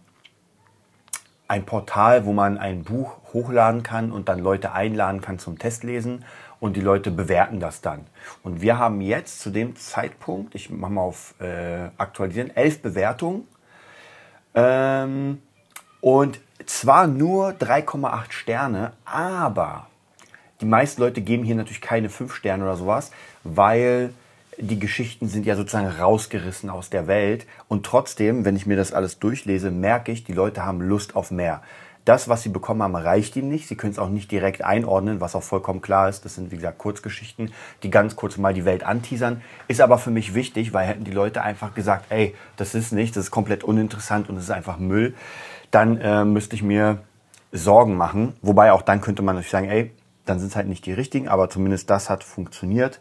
ein 1.48 1.66
Portal, 1.66 2.26
wo 2.26 2.34
man 2.34 2.58
ein 2.58 2.84
Buch 2.84 3.18
hochladen 3.34 3.84
kann 3.84 4.12
und 4.12 4.30
dann 4.30 4.40
Leute 4.40 4.72
einladen 4.72 5.22
kann 5.22 5.38
zum 5.38 5.60
Testlesen 5.60 6.26
und 6.60 6.76
die 6.76 6.82
Leute 6.82 7.12
bewerten 7.12 7.60
das 7.60 7.82
dann. 7.82 8.08
Und 8.42 8.62
wir 8.62 8.80
haben 8.80 9.02
jetzt 9.02 9.42
zu 9.42 9.52
dem 9.52 9.76
Zeitpunkt, 9.76 10.56
ich 10.56 10.72
mache 10.72 10.92
mal 10.92 11.02
auf 11.02 11.36
äh, 11.40 11.90
aktualisieren, 11.98 12.56
elf 12.56 12.82
Bewertungen 12.82 13.48
ähm, 14.56 15.42
und 16.02 16.40
zwar 16.66 17.06
nur 17.06 17.50
3,8 17.50 18.32
Sterne, 18.32 18.94
aber 19.06 19.88
die 20.62 20.66
meisten 20.66 21.02
Leute 21.02 21.22
geben 21.22 21.44
hier 21.44 21.56
natürlich 21.56 21.82
keine 21.82 22.10
5 22.10 22.34
Sterne 22.34 22.64
oder 22.64 22.78
sowas, 22.78 23.12
weil 23.44 24.14
die 24.58 24.80
Geschichten 24.80 25.28
sind 25.28 25.46
ja 25.46 25.56
sozusagen 25.56 25.88
rausgerissen 25.88 26.70
aus 26.70 26.90
der 26.90 27.08
Welt. 27.08 27.46
Und 27.68 27.86
trotzdem, 27.86 28.44
wenn 28.44 28.56
ich 28.56 28.66
mir 28.66 28.78
das 28.78 28.92
alles 28.92 29.20
durchlese, 29.20 29.72
merke 29.72 30.12
ich, 30.12 30.24
die 30.24 30.34
Leute 30.34 30.66
haben 30.66 30.82
Lust 30.82 31.16
auf 31.16 31.32
mehr. 31.32 31.62
Das, 32.06 32.30
was 32.30 32.42
sie 32.42 32.50
bekommen 32.50 32.82
haben, 32.82 32.96
reicht 32.96 33.36
ihnen 33.36 33.50
nicht. 33.50 33.68
Sie 33.68 33.76
können 33.76 33.92
es 33.92 34.00
auch 34.00 34.08
nicht 34.08 34.32
direkt 34.32 34.64
einordnen, 34.64 35.20
was 35.20 35.36
auch 35.36 35.44
vollkommen 35.44 35.82
klar 35.82 36.08
ist. 36.08 36.24
Das 36.24 36.36
sind, 36.36 36.52
wie 36.52 36.56
gesagt, 36.56 36.78
Kurzgeschichten, 36.78 37.52
die 37.84 37.92
ganz 37.92 38.16
kurz 38.16 38.38
mal 38.38 38.54
die 38.54 38.64
Welt 38.64 38.84
anteasern. 38.84 39.42
Ist 39.68 39.82
aber 39.82 39.98
für 39.98 40.10
mich 40.10 40.34
wichtig, 40.34 40.74
weil 40.74 40.88
hätten 40.88 41.04
die 41.04 41.12
Leute 41.12 41.42
einfach 41.42 41.74
gesagt, 41.74 42.06
ey, 42.10 42.34
das 42.56 42.76
ist 42.76 42.94
nichts, 42.94 43.16
das 43.16 43.26
ist 43.26 43.32
komplett 43.32 43.66
uninteressant 43.66 44.30
und 44.30 44.38
es 44.38 44.44
ist 44.44 44.52
einfach 44.52 44.78
Müll, 44.80 45.16
dann 45.70 45.98
äh, 46.00 46.24
müsste 46.24 46.56
ich 46.56 46.64
mir 46.64 47.00
Sorgen 47.52 47.96
machen. 47.96 48.34
Wobei 48.42 48.72
auch 48.72 48.84
dann 48.84 49.02
könnte 49.02 49.22
man 49.22 49.36
natürlich 49.36 49.52
sagen, 49.52 49.70
ey, 49.70 49.92
dann 50.30 50.40
sind 50.40 50.50
es 50.50 50.56
halt 50.56 50.68
nicht 50.68 50.86
die 50.86 50.94
richtigen, 50.94 51.28
aber 51.28 51.50
zumindest 51.50 51.90
das 51.90 52.10
hat 52.10 52.24
funktioniert 52.24 53.00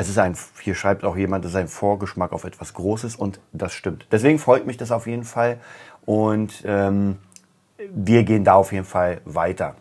es 0.00 0.08
ist 0.08 0.16
ein, 0.16 0.34
hier 0.62 0.74
schreibt 0.74 1.04
auch 1.04 1.14
jemand, 1.14 1.44
es 1.44 1.50
ist 1.50 1.56
ein 1.58 1.68
Vorgeschmack 1.68 2.32
auf 2.32 2.44
etwas 2.44 2.72
Großes 2.72 3.16
und 3.16 3.38
das 3.52 3.74
stimmt. 3.74 4.06
Deswegen 4.10 4.38
freut 4.38 4.66
mich 4.66 4.78
das 4.78 4.92
auf 4.92 5.06
jeden 5.06 5.24
Fall 5.24 5.58
und 6.06 6.62
ähm, 6.64 7.18
wir 7.94 8.22
gehen 8.22 8.42
da 8.42 8.54
auf 8.54 8.72
jeden 8.72 8.86
Fall 8.86 9.20
weiter. 9.26 9.76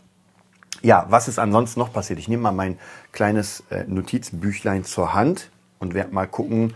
Ja, 0.82 1.06
was 1.08 1.30
ist 1.30 1.40
ansonsten 1.40 1.80
noch 1.80 1.94
passiert? 1.94 2.20
Ich 2.20 2.28
nehme 2.28 2.44
mal 2.44 2.52
mein 2.52 2.78
kleines 3.14 3.64
äh, 3.70 3.86
Notizbüchlein 3.88 4.84
zur 4.84 5.14
Hand 5.14 5.52
und 5.80 5.94
werde 5.94 6.14
mal 6.14 6.28
gucken. 6.28 6.74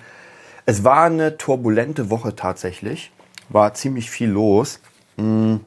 Es 0.65 0.85
war 0.85 1.03
eine 1.03 1.37
turbulente 1.37 2.09
Woche 2.09 2.37
tatsächlich, 2.37 3.11
war 3.49 3.73
ziemlich 3.73 4.09
viel 4.09 4.29
los. 4.29 4.79
Hm, 5.17 5.59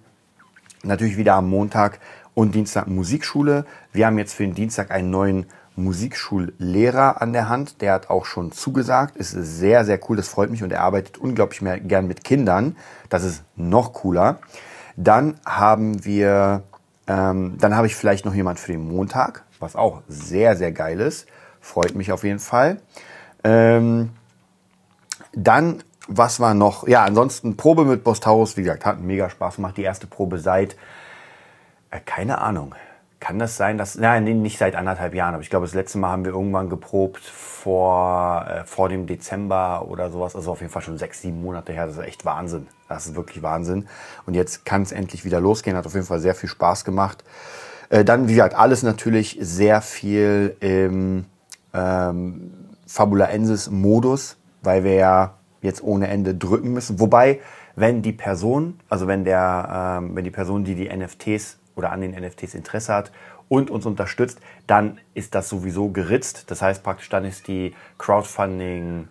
natürlich 0.82 1.18
wieder 1.18 1.34
am 1.34 1.50
Montag 1.50 2.00
und 2.36 2.54
Dienstag 2.54 2.86
Musikschule. 2.86 3.64
Wir 3.94 4.06
haben 4.06 4.18
jetzt 4.18 4.34
für 4.34 4.42
den 4.42 4.54
Dienstag 4.54 4.90
einen 4.90 5.08
neuen 5.10 5.46
Musikschullehrer 5.74 7.22
an 7.22 7.32
der 7.32 7.48
Hand. 7.48 7.80
Der 7.80 7.94
hat 7.94 8.10
auch 8.10 8.26
schon 8.26 8.52
zugesagt. 8.52 9.16
Ist 9.16 9.30
sehr, 9.30 9.86
sehr 9.86 9.98
cool. 10.06 10.18
Das 10.18 10.28
freut 10.28 10.50
mich 10.50 10.62
und 10.62 10.70
er 10.70 10.82
arbeitet 10.82 11.16
unglaublich 11.16 11.62
mehr 11.62 11.80
gern 11.80 12.06
mit 12.06 12.24
Kindern. 12.24 12.76
Das 13.08 13.24
ist 13.24 13.42
noch 13.56 13.94
cooler. 13.94 14.38
Dann 14.96 15.40
haben 15.46 16.04
wir, 16.04 16.62
ähm, 17.06 17.56
dann 17.58 17.74
habe 17.74 17.86
ich 17.86 17.96
vielleicht 17.96 18.26
noch 18.26 18.34
jemand 18.34 18.60
für 18.60 18.72
den 18.72 18.86
Montag, 18.86 19.44
was 19.58 19.74
auch 19.74 20.02
sehr, 20.06 20.56
sehr 20.56 20.72
geil 20.72 21.00
ist. 21.00 21.26
Freut 21.62 21.94
mich 21.94 22.12
auf 22.12 22.22
jeden 22.22 22.38
Fall. 22.38 22.82
Ähm, 23.44 24.10
dann, 25.32 25.82
was 26.06 26.38
war 26.38 26.52
noch? 26.52 26.86
Ja, 26.86 27.02
ansonsten 27.04 27.56
Probe 27.56 27.86
mit 27.86 28.04
Bostaurus, 28.04 28.58
wie 28.58 28.62
gesagt, 28.62 28.84
hat 28.84 29.00
mega 29.00 29.30
Spaß 29.30 29.56
gemacht. 29.56 29.78
Die 29.78 29.82
erste 29.82 30.06
Probe 30.06 30.38
seit, 30.38 30.76
keine 32.04 32.38
Ahnung, 32.38 32.74
kann 33.18 33.38
das 33.38 33.56
sein, 33.56 33.78
dass, 33.78 33.96
nein, 33.96 34.24
nicht 34.24 34.58
seit 34.58 34.76
anderthalb 34.76 35.14
Jahren, 35.14 35.34
aber 35.34 35.42
ich 35.42 35.50
glaube, 35.50 35.66
das 35.66 35.74
letzte 35.74 35.98
Mal 35.98 36.10
haben 36.10 36.24
wir 36.24 36.32
irgendwann 36.32 36.68
geprobt 36.68 37.24
vor, 37.24 38.46
äh, 38.46 38.64
vor 38.64 38.88
dem 38.88 39.06
Dezember 39.06 39.86
oder 39.88 40.10
sowas, 40.10 40.36
also 40.36 40.52
auf 40.52 40.60
jeden 40.60 40.72
Fall 40.72 40.82
schon 40.82 40.98
sechs, 40.98 41.22
sieben 41.22 41.42
Monate 41.42 41.72
her, 41.72 41.86
das 41.86 41.96
ist 41.96 42.04
echt 42.04 42.24
Wahnsinn. 42.24 42.68
Das 42.88 43.06
ist 43.06 43.16
wirklich 43.16 43.42
Wahnsinn. 43.42 43.88
Und 44.26 44.34
jetzt 44.34 44.64
kann 44.64 44.82
es 44.82 44.92
endlich 44.92 45.24
wieder 45.24 45.40
losgehen, 45.40 45.76
hat 45.76 45.86
auf 45.86 45.94
jeden 45.94 46.06
Fall 46.06 46.20
sehr 46.20 46.34
viel 46.34 46.48
Spaß 46.48 46.84
gemacht. 46.84 47.24
Äh, 47.88 48.04
dann, 48.04 48.28
wie 48.28 48.34
gesagt, 48.34 48.54
alles 48.54 48.82
natürlich 48.82 49.38
sehr 49.40 49.80
viel 49.80 50.56
im 50.60 51.24
ähm, 51.72 52.52
Fabulaensis-Modus, 52.86 54.36
weil 54.62 54.84
wir 54.84 54.94
ja 54.94 55.34
jetzt 55.62 55.82
ohne 55.82 56.08
Ende 56.08 56.34
drücken 56.34 56.72
müssen. 56.72 57.00
Wobei, 57.00 57.40
wenn 57.74 58.02
die 58.02 58.12
Person, 58.12 58.78
also 58.88 59.06
wenn 59.06 59.24
der, 59.24 59.98
ähm, 59.98 60.14
wenn 60.14 60.24
die 60.24 60.30
Person, 60.30 60.64
die 60.64 60.74
die 60.74 60.88
NFTs 60.88 61.58
oder 61.76 61.92
an 61.92 62.00
den 62.00 62.10
NFTs 62.12 62.54
Interesse 62.54 62.92
hat 62.92 63.12
und 63.48 63.70
uns 63.70 63.86
unterstützt, 63.86 64.40
dann 64.66 64.98
ist 65.14 65.34
das 65.34 65.48
sowieso 65.48 65.90
geritzt. 65.90 66.50
Das 66.50 66.62
heißt 66.62 66.82
praktisch, 66.82 67.08
dann 67.08 67.24
ist 67.24 67.46
die 67.46 67.74
Crowdfunding 67.98 69.06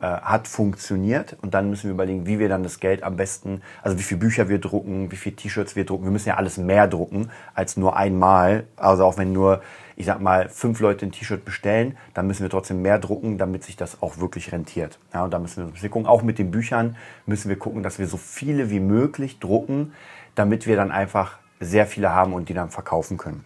äh, 0.00 0.06
hat 0.06 0.46
funktioniert 0.46 1.36
und 1.42 1.54
dann 1.54 1.70
müssen 1.70 1.84
wir 1.84 1.90
überlegen, 1.90 2.24
wie 2.24 2.38
wir 2.38 2.48
dann 2.48 2.62
das 2.62 2.78
Geld 2.78 3.02
am 3.02 3.16
besten, 3.16 3.62
also 3.82 3.98
wie 3.98 4.02
viele 4.04 4.20
Bücher 4.20 4.48
wir 4.48 4.60
drucken, 4.60 5.10
wie 5.10 5.16
viele 5.16 5.34
T-Shirts 5.34 5.74
wir 5.74 5.84
drucken. 5.84 6.04
Wir 6.04 6.12
müssen 6.12 6.28
ja 6.28 6.36
alles 6.36 6.56
mehr 6.56 6.86
drucken 6.86 7.30
als 7.52 7.76
nur 7.76 7.96
einmal. 7.96 8.64
Also 8.76 9.04
auch 9.04 9.16
wenn 9.16 9.32
nur, 9.32 9.60
ich 9.96 10.06
sag 10.06 10.20
mal, 10.20 10.48
fünf 10.50 10.78
Leute 10.78 11.04
ein 11.04 11.10
T-Shirt 11.10 11.44
bestellen, 11.44 11.96
dann 12.14 12.28
müssen 12.28 12.42
wir 12.42 12.50
trotzdem 12.50 12.80
mehr 12.80 13.00
drucken, 13.00 13.38
damit 13.38 13.64
sich 13.64 13.76
das 13.76 14.00
auch 14.00 14.18
wirklich 14.18 14.52
rentiert. 14.52 15.00
Ja, 15.12 15.24
und 15.24 15.32
da 15.32 15.40
müssen 15.40 15.64
wir 15.64 15.72
bisschen 15.72 15.90
gucken. 15.90 16.06
Auch 16.06 16.22
mit 16.22 16.38
den 16.38 16.52
Büchern 16.52 16.94
müssen 17.26 17.48
wir 17.48 17.58
gucken, 17.58 17.82
dass 17.82 17.98
wir 17.98 18.06
so 18.06 18.18
viele 18.18 18.70
wie 18.70 18.80
möglich 18.80 19.40
drucken, 19.40 19.92
damit 20.36 20.68
wir 20.68 20.76
dann 20.76 20.92
einfach 20.92 21.38
sehr 21.60 21.86
viele 21.86 22.14
haben 22.14 22.32
und 22.32 22.48
die 22.48 22.54
dann 22.54 22.70
verkaufen 22.70 23.18
können. 23.18 23.44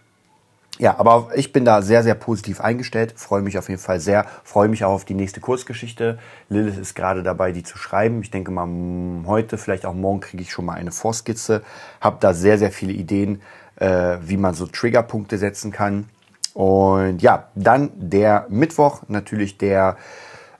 Ja, 0.79 0.97
aber 0.97 1.29
ich 1.35 1.53
bin 1.53 1.65
da 1.65 1.83
sehr, 1.83 2.01
sehr 2.01 2.15
positiv 2.15 2.59
eingestellt, 2.59 3.13
freue 3.15 3.43
mich 3.43 3.59
auf 3.59 3.69
jeden 3.69 3.79
Fall 3.79 3.99
sehr, 3.99 4.25
freue 4.43 4.67
mich 4.67 4.83
auch 4.83 4.93
auf 4.93 5.05
die 5.05 5.13
nächste 5.13 5.39
Kursgeschichte. 5.39 6.17
Lilith 6.49 6.79
ist 6.79 6.95
gerade 6.95 7.21
dabei, 7.21 7.51
die 7.51 7.61
zu 7.61 7.77
schreiben. 7.77 8.21
Ich 8.21 8.31
denke 8.31 8.49
mal, 8.49 8.67
heute, 9.27 9.59
vielleicht 9.59 9.85
auch 9.85 9.93
morgen 9.93 10.19
kriege 10.19 10.41
ich 10.41 10.51
schon 10.51 10.65
mal 10.65 10.73
eine 10.73 10.91
Vorskizze. 10.91 11.61
Habe 12.01 12.17
da 12.19 12.33
sehr, 12.33 12.57
sehr 12.57 12.71
viele 12.71 12.93
Ideen, 12.93 13.43
äh, 13.75 14.17
wie 14.21 14.37
man 14.37 14.55
so 14.55 14.65
Triggerpunkte 14.65 15.37
setzen 15.37 15.71
kann. 15.71 16.09
Und 16.55 17.21
ja, 17.21 17.49
dann 17.53 17.91
der 17.93 18.47
Mittwoch, 18.49 19.03
natürlich 19.07 19.59
der 19.59 19.97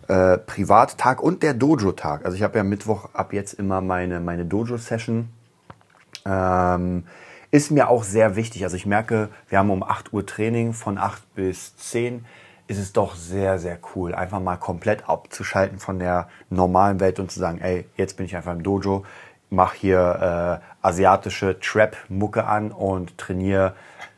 äh, 0.07 0.37
Privattag 0.37 1.23
und 1.23 1.41
der 1.41 1.55
Dojo-Tag. 1.55 2.23
Also 2.23 2.37
ich 2.37 2.43
habe 2.43 2.57
ja 2.57 2.63
Mittwoch 2.63 3.09
ab 3.13 3.33
jetzt 3.33 3.53
immer 3.53 3.81
meine, 3.81 4.19
meine 4.19 4.45
Dojo-Session. 4.45 5.29
Ähm, 6.25 7.03
ist 7.53 7.69
mir 7.69 7.87
auch 7.87 8.03
sehr 8.03 8.35
wichtig. 8.35 8.63
Also 8.63 8.75
ich 8.75 8.87
merke, 8.87 9.29
wir 9.47 9.59
haben 9.59 9.69
um 9.69 9.83
8 9.83 10.11
Uhr 10.11 10.25
Training, 10.25 10.73
von 10.73 10.97
8 10.97 11.35
bis 11.35 11.77
10 11.77 12.25
ist 12.65 12.79
es 12.79 12.93
doch 12.93 13.13
sehr, 13.13 13.59
sehr 13.59 13.77
cool, 13.93 14.15
einfach 14.15 14.39
mal 14.39 14.57
komplett 14.57 15.07
abzuschalten 15.07 15.77
von 15.77 15.99
der 15.99 16.29
normalen 16.49 16.99
Welt 16.99 17.19
und 17.19 17.29
zu 17.29 17.39
sagen, 17.39 17.59
ey, 17.59 17.85
jetzt 17.95 18.17
bin 18.17 18.25
ich 18.25 18.35
einfach 18.35 18.53
im 18.53 18.63
Dojo, 18.63 19.05
mache 19.51 19.77
hier 19.77 20.61
äh, 20.81 20.85
asiatische 20.87 21.59
Trap-Mucke 21.59 22.45
an 22.45 22.71
und 22.71 23.19
trainiere 23.19 23.75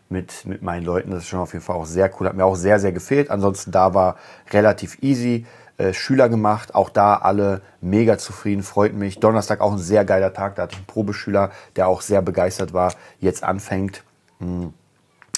mit, 0.08 0.46
mit 0.46 0.62
meinen 0.62 0.86
Leuten. 0.86 1.12
Das 1.12 1.24
ist 1.24 1.28
schon 1.28 1.42
auf 1.42 1.52
jeden 1.52 1.66
Fall 1.66 1.76
auch 1.76 1.86
sehr 1.86 2.10
cool. 2.18 2.30
Hat 2.30 2.38
mir 2.38 2.46
auch 2.46 2.56
sehr, 2.56 2.80
sehr 2.80 2.94
gefehlt. 2.94 3.30
Ansonsten 3.30 3.70
da 3.72 3.94
war 3.94 4.16
relativ 4.52 4.98
easy. 5.02 5.46
Äh, 5.78 5.94
Schüler 5.94 6.30
gemacht. 6.30 6.74
Auch 6.74 6.90
da 6.90 7.16
alle 7.16 7.62
mega 7.82 8.18
zufrieden, 8.18 8.64
freut 8.64 8.94
mich. 8.94 9.20
Donnerstag 9.20 9.60
auch 9.60 9.74
ein 9.74 9.78
sehr 9.78 10.06
geiler 10.06 10.34
Tag. 10.34 10.56
Da 10.56 10.64
hatte 10.64 10.74
ich 10.74 10.78
einen 10.78 10.88
Probeschüler, 10.88 11.52
der 11.76 11.88
auch 11.88 12.02
sehr 12.02 12.22
begeistert 12.22 12.74
war, 12.74 12.94
jetzt 13.20 13.44
anfängt. 13.44 14.04
Mh, 14.40 14.72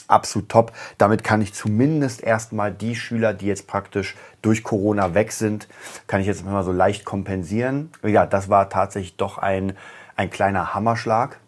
absolut 0.08 0.50
top. 0.50 0.74
Damit 1.00 1.24
kann 1.24 1.42
ich 1.42 1.56
zumindest 1.56 2.22
erstmal 2.22 2.72
die 2.72 2.96
Schüler, 2.96 3.34
die 3.34 3.48
jetzt 3.48 3.66
praktisch 3.66 4.16
durch 4.44 4.64
Corona 4.64 5.16
weg 5.16 5.32
sind, 5.32 5.68
kann 6.06 6.22
ich 6.22 6.28
jetzt 6.28 6.46
mal 6.46 6.64
so 6.64 6.72
leicht 6.72 7.04
kompensieren. 7.04 7.90
Ja, 8.04 8.28
das 8.28 8.48
war 8.48 8.70
tatsächlich 8.70 9.18
doch 9.18 9.40
ein, 9.40 9.76
ein 10.16 10.30
kleiner 10.30 10.74
Hammerschlag 10.74 11.40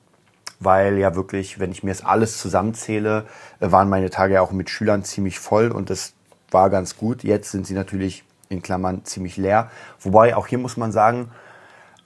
weil 0.62 0.98
ja 0.98 1.16
wirklich, 1.16 1.60
wenn 1.60 1.72
ich 1.72 1.84
mir 1.84 1.92
das 1.92 2.04
alles 2.04 2.38
zusammenzähle, 2.38 3.26
äh, 3.62 3.72
waren 3.72 3.88
meine 3.88 4.10
Tage 4.10 4.34
ja 4.34 4.42
auch 4.42 4.52
mit 4.52 4.70
Schülern 4.70 5.06
ziemlich 5.06 5.40
voll 5.40 5.72
und 5.72 5.90
das 5.90 6.14
war 6.52 6.70
ganz 6.70 6.98
gut. 6.98 7.24
Jetzt 7.24 7.52
sind 7.52 7.66
sie 7.66 7.74
natürlich 7.74 8.26
in 8.52 8.64
Klammern 8.64 9.06
ziemlich 9.06 9.38
leer. 9.38 9.70
Wobei 10.00 10.36
auch 10.36 10.48
hier 10.48 10.58
muss 10.58 10.76
man 10.76 10.92
sagen, 10.92 11.30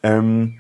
ähm, 0.03 0.59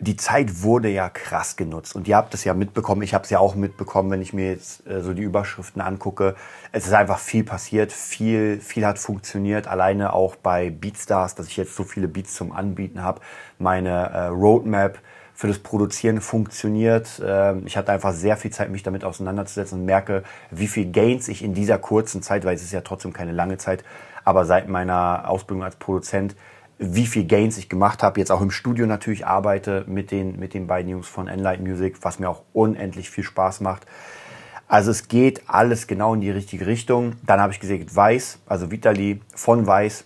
die 0.00 0.16
Zeit 0.16 0.62
wurde 0.62 0.88
ja 0.88 1.08
krass 1.08 1.56
genutzt 1.56 1.94
und 1.94 2.08
ihr 2.08 2.16
habt 2.16 2.34
es 2.34 2.42
ja 2.42 2.54
mitbekommen, 2.54 3.02
ich 3.02 3.14
habe 3.14 3.22
es 3.22 3.30
ja 3.30 3.38
auch 3.38 3.54
mitbekommen, 3.54 4.10
wenn 4.10 4.20
ich 4.20 4.32
mir 4.32 4.50
jetzt 4.50 4.84
äh, 4.84 5.02
so 5.02 5.14
die 5.14 5.22
Überschriften 5.22 5.80
angucke. 5.80 6.34
Es 6.72 6.88
ist 6.88 6.92
einfach 6.92 7.20
viel 7.20 7.44
passiert, 7.44 7.92
viel, 7.92 8.60
viel 8.60 8.84
hat 8.84 8.98
funktioniert, 8.98 9.68
alleine 9.68 10.12
auch 10.12 10.34
bei 10.34 10.70
Beatstars, 10.70 11.36
dass 11.36 11.46
ich 11.46 11.56
jetzt 11.56 11.76
so 11.76 11.84
viele 11.84 12.08
Beats 12.08 12.34
zum 12.34 12.50
Anbieten 12.50 13.00
habe. 13.00 13.20
Meine 13.60 14.10
äh, 14.10 14.26
Roadmap 14.26 14.98
für 15.36 15.48
das 15.48 15.58
Produzieren 15.58 16.20
funktioniert. 16.20 17.22
Ähm, 17.24 17.62
ich 17.66 17.76
hatte 17.76 17.92
einfach 17.92 18.14
sehr 18.14 18.38
viel 18.38 18.50
Zeit, 18.50 18.70
mich 18.70 18.82
damit 18.82 19.04
auseinanderzusetzen 19.04 19.80
und 19.80 19.84
merke, 19.84 20.24
wie 20.50 20.66
viel 20.66 20.90
Gains 20.90 21.28
ich 21.28 21.44
in 21.44 21.52
dieser 21.52 21.78
kurzen 21.78 22.22
Zeit, 22.22 22.44
weil 22.44 22.56
es 22.56 22.62
ist 22.62 22.72
ja 22.72 22.80
trotzdem 22.80 23.12
keine 23.12 23.32
lange 23.32 23.58
Zeit, 23.58 23.84
aber 24.24 24.46
seit 24.46 24.68
meiner 24.68 25.28
Ausbildung 25.28 25.62
als 25.62 25.76
Produzent, 25.76 26.34
wie 26.78 27.06
viel 27.06 27.26
Gains 27.26 27.58
ich 27.58 27.68
gemacht 27.68 28.02
habe, 28.02 28.18
jetzt 28.18 28.32
auch 28.32 28.40
im 28.40 28.50
Studio 28.50 28.86
natürlich 28.86 29.26
arbeite 29.26 29.84
mit 29.86 30.10
den, 30.10 30.38
mit 30.38 30.54
den 30.54 30.66
beiden 30.66 30.90
Jungs 30.90 31.06
von 31.06 31.28
Enlight 31.28 31.60
Music, 31.60 31.98
was 32.00 32.18
mir 32.18 32.30
auch 32.30 32.42
unendlich 32.54 33.10
viel 33.10 33.24
Spaß 33.24 33.60
macht. 33.60 33.86
Also 34.68 34.90
es 34.90 35.08
geht 35.08 35.42
alles 35.48 35.86
genau 35.86 36.14
in 36.14 36.22
die 36.22 36.30
richtige 36.30 36.66
Richtung. 36.66 37.12
Dann 37.24 37.40
habe 37.40 37.52
ich 37.52 37.60
gesagt, 37.60 37.94
Weiß, 37.94 38.40
also 38.46 38.70
Vitali 38.70 39.20
von 39.34 39.66
Weiß, 39.66 40.04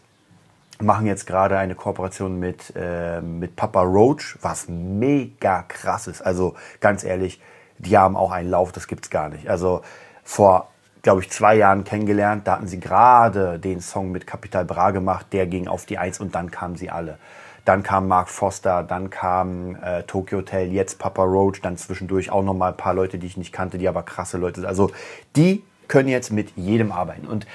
machen 0.83 1.07
jetzt 1.07 1.27
gerade 1.27 1.59
eine 1.59 1.75
Kooperation 1.75 2.39
mit, 2.39 2.73
äh, 2.77 3.21
mit 3.21 3.57
Papa 3.57 3.83
Roach, 3.83 4.39
was 4.41 4.69
mega 4.69 5.63
krass 5.63 6.07
ist. 6.07 6.23
Also 6.23 6.55
ganz 6.81 7.05
ehrlich, 7.05 7.41
die 7.79 7.97
haben 7.97 8.17
auch 8.17 8.31
einen 8.31 8.51
Lauf, 8.51 8.73
das 8.73 8.87
gibt's 8.87 9.11
gar 9.11 9.29
nicht. 9.29 9.49
Also 9.49 9.83
vor 10.23 10.71
glaube 11.03 11.23
ich, 11.23 11.31
zwei 11.31 11.57
Jahren 11.57 11.85
kennengelernt. 11.85 12.47
Da 12.47 12.53
hatten 12.53 12.67
sie 12.67 12.81
gerade 12.81 13.59
den 13.59 13.81
Song 13.81 14.11
mit 14.11 14.27
Capital 14.27 14.65
Bra 14.65 14.91
gemacht, 14.91 15.27
der 15.33 15.47
ging 15.47 15.69
auf 15.69 15.87
die 15.87 15.99
Eins 15.99 16.21
und 16.21 16.35
dann 16.35 16.51
kamen 16.51 16.77
sie 16.77 16.91
alle. 16.91 17.19
Dann 17.65 17.83
kam 17.83 18.09
Mark 18.09 18.29
Foster, 18.29 18.83
dann 18.83 19.11
kam 19.11 19.77
äh, 19.77 20.03
Tokyo 20.05 20.39
Hotel, 20.39 20.73
jetzt 20.73 20.99
Papa 20.99 21.23
Roach, 21.23 21.61
dann 21.63 21.77
zwischendurch 21.77 22.31
auch 22.31 22.43
nochmal 22.43 22.73
ein 22.73 22.77
paar 22.77 22.95
Leute, 22.95 23.19
die 23.19 23.27
ich 23.27 23.37
nicht 23.37 23.53
kannte, 23.53 23.79
die 23.79 23.89
aber 23.89 24.03
krasse 24.03 24.39
Leute 24.39 24.61
sind. 24.61 24.69
Also 24.69 24.91
die 25.37 25.63
können 25.87 26.09
jetzt 26.09 26.31
mit 26.31 26.53
jedem 26.57 26.91
arbeiten. 26.91 27.27
Und 27.27 27.47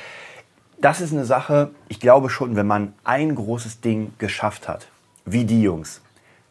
das 0.79 1.01
ist 1.01 1.13
eine 1.13 1.25
Sache, 1.25 1.71
ich 1.87 1.99
glaube 1.99 2.29
schon, 2.29 2.55
wenn 2.55 2.67
man 2.67 2.93
ein 3.03 3.35
großes 3.35 3.81
Ding 3.81 4.13
geschafft 4.17 4.67
hat, 4.67 4.87
wie 5.25 5.45
die 5.45 5.61
Jungs, 5.61 6.01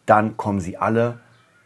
dann 0.06 0.36
kommen 0.36 0.60
sie 0.60 0.76
alle 0.76 1.18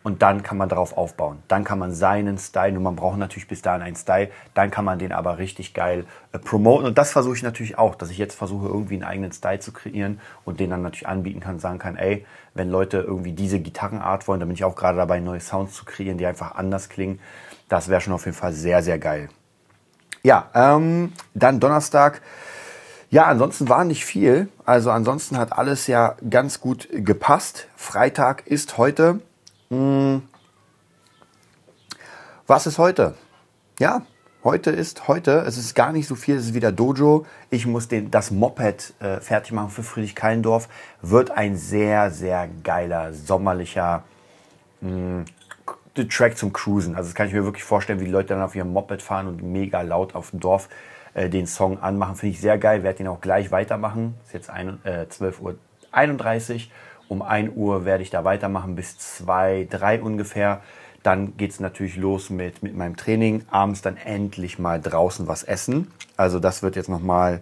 und 0.02 0.22
dann 0.22 0.42
kann 0.42 0.56
man 0.56 0.68
darauf 0.68 0.96
aufbauen. 0.96 1.42
Dann 1.48 1.64
kann 1.64 1.78
man 1.78 1.92
seinen 1.92 2.38
Style, 2.38 2.76
und 2.76 2.82
man 2.82 2.96
braucht 2.96 3.18
natürlich 3.18 3.48
bis 3.48 3.62
dahin 3.62 3.82
einen 3.82 3.96
Style, 3.96 4.30
dann 4.54 4.70
kann 4.70 4.84
man 4.84 4.98
den 4.98 5.12
aber 5.12 5.38
richtig 5.38 5.74
geil 5.74 6.06
äh, 6.32 6.38
promoten. 6.38 6.86
Und 6.86 6.96
das 6.96 7.12
versuche 7.12 7.36
ich 7.36 7.42
natürlich 7.42 7.76
auch, 7.76 7.94
dass 7.94 8.10
ich 8.10 8.18
jetzt 8.18 8.34
versuche, 8.34 8.68
irgendwie 8.68 8.94
einen 8.94 9.04
eigenen 9.04 9.32
Style 9.32 9.58
zu 9.58 9.72
kreieren 9.72 10.20
und 10.44 10.60
den 10.60 10.70
dann 10.70 10.82
natürlich 10.82 11.08
anbieten 11.08 11.40
kann, 11.40 11.58
sagen 11.58 11.78
kann, 11.78 11.96
ey, 11.96 12.24
wenn 12.54 12.70
Leute 12.70 12.98
irgendwie 12.98 13.32
diese 13.32 13.60
Gitarrenart 13.60 14.28
wollen, 14.28 14.40
dann 14.40 14.48
bin 14.48 14.54
ich 14.54 14.64
auch 14.64 14.76
gerade 14.76 14.96
dabei, 14.96 15.20
neue 15.20 15.40
Sounds 15.40 15.74
zu 15.74 15.84
kreieren, 15.84 16.16
die 16.16 16.26
einfach 16.26 16.54
anders 16.54 16.88
klingen. 16.88 17.20
Das 17.68 17.88
wäre 17.88 18.00
schon 18.00 18.14
auf 18.14 18.24
jeden 18.24 18.36
Fall 18.36 18.52
sehr, 18.52 18.82
sehr 18.82 18.98
geil. 18.98 19.28
Ja, 20.22 20.50
ähm, 20.54 21.12
dann 21.34 21.60
Donnerstag. 21.60 22.22
Ja, 23.10 23.24
ansonsten 23.26 23.68
war 23.68 23.84
nicht 23.84 24.04
viel. 24.04 24.48
Also 24.66 24.90
ansonsten 24.90 25.38
hat 25.38 25.52
alles 25.52 25.86
ja 25.86 26.16
ganz 26.28 26.60
gut 26.60 26.88
gepasst. 26.92 27.66
Freitag 27.76 28.46
ist 28.46 28.76
heute. 28.76 29.20
Hm. 29.70 30.22
Was 32.46 32.66
ist 32.66 32.78
heute? 32.78 33.14
Ja, 33.78 34.02
heute 34.44 34.70
ist 34.70 35.08
heute. 35.08 35.38
Es 35.46 35.56
ist 35.56 35.74
gar 35.74 35.92
nicht 35.92 36.06
so 36.06 36.14
viel. 36.14 36.36
Es 36.36 36.46
ist 36.46 36.54
wieder 36.54 36.72
Dojo. 36.72 37.26
Ich 37.50 37.66
muss 37.66 37.88
den, 37.88 38.10
das 38.10 38.30
Moped 38.30 38.92
äh, 39.00 39.20
fertig 39.20 39.52
machen 39.52 39.70
für 39.70 39.82
Friedrich 39.82 40.14
Keilendorf. 40.14 40.68
Wird 41.00 41.30
ein 41.30 41.56
sehr, 41.56 42.10
sehr 42.10 42.48
geiler, 42.62 43.14
sommerlicher 43.14 44.02
mh, 44.80 44.90
hm, 44.90 45.24
Track 46.06 46.36
zum 46.36 46.52
Cruisen. 46.52 46.94
Also 46.94 47.08
das 47.08 47.14
kann 47.14 47.26
ich 47.26 47.32
mir 47.32 47.44
wirklich 47.44 47.64
vorstellen, 47.64 48.00
wie 48.00 48.04
die 48.04 48.10
Leute 48.10 48.28
dann 48.28 48.42
auf 48.42 48.54
ihrem 48.54 48.72
Moped 48.72 49.02
fahren 49.02 49.26
und 49.26 49.42
mega 49.42 49.82
laut 49.82 50.14
auf 50.14 50.30
dem 50.30 50.40
Dorf 50.40 50.68
äh, 51.14 51.28
den 51.28 51.46
Song 51.46 51.80
anmachen. 51.80 52.16
Finde 52.16 52.34
ich 52.34 52.40
sehr 52.40 52.58
geil. 52.58 52.82
Werde 52.82 53.02
ihn 53.02 53.08
auch 53.08 53.20
gleich 53.20 53.50
weitermachen. 53.50 54.14
Ist 54.24 54.34
jetzt 54.34 54.50
ein, 54.50 54.78
äh, 54.84 55.06
12.31 55.10 56.54
Uhr. 56.54 56.60
Um 57.08 57.22
1 57.22 57.52
Uhr 57.56 57.86
werde 57.86 58.02
ich 58.02 58.10
da 58.10 58.24
weitermachen 58.24 58.74
bis 58.74 58.98
2, 58.98 59.66
3 59.70 60.02
ungefähr. 60.02 60.60
Dann 61.02 61.36
geht 61.36 61.52
es 61.52 61.60
natürlich 61.60 61.96
los 61.96 62.28
mit, 62.28 62.62
mit 62.62 62.76
meinem 62.76 62.96
Training. 62.96 63.44
Abends 63.50 63.80
dann 63.80 63.96
endlich 63.96 64.58
mal 64.58 64.80
draußen 64.80 65.26
was 65.26 65.42
essen. 65.42 65.90
Also 66.16 66.38
das 66.38 66.62
wird 66.62 66.76
jetzt 66.76 66.88
nochmal, 66.88 67.40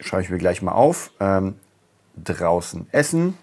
schaue 0.00 0.22
ich 0.22 0.30
mir 0.30 0.38
gleich 0.38 0.62
mal 0.62 0.72
auf. 0.72 1.10
Ähm, 1.20 1.56
draußen 2.16 2.86
essen. 2.90 3.36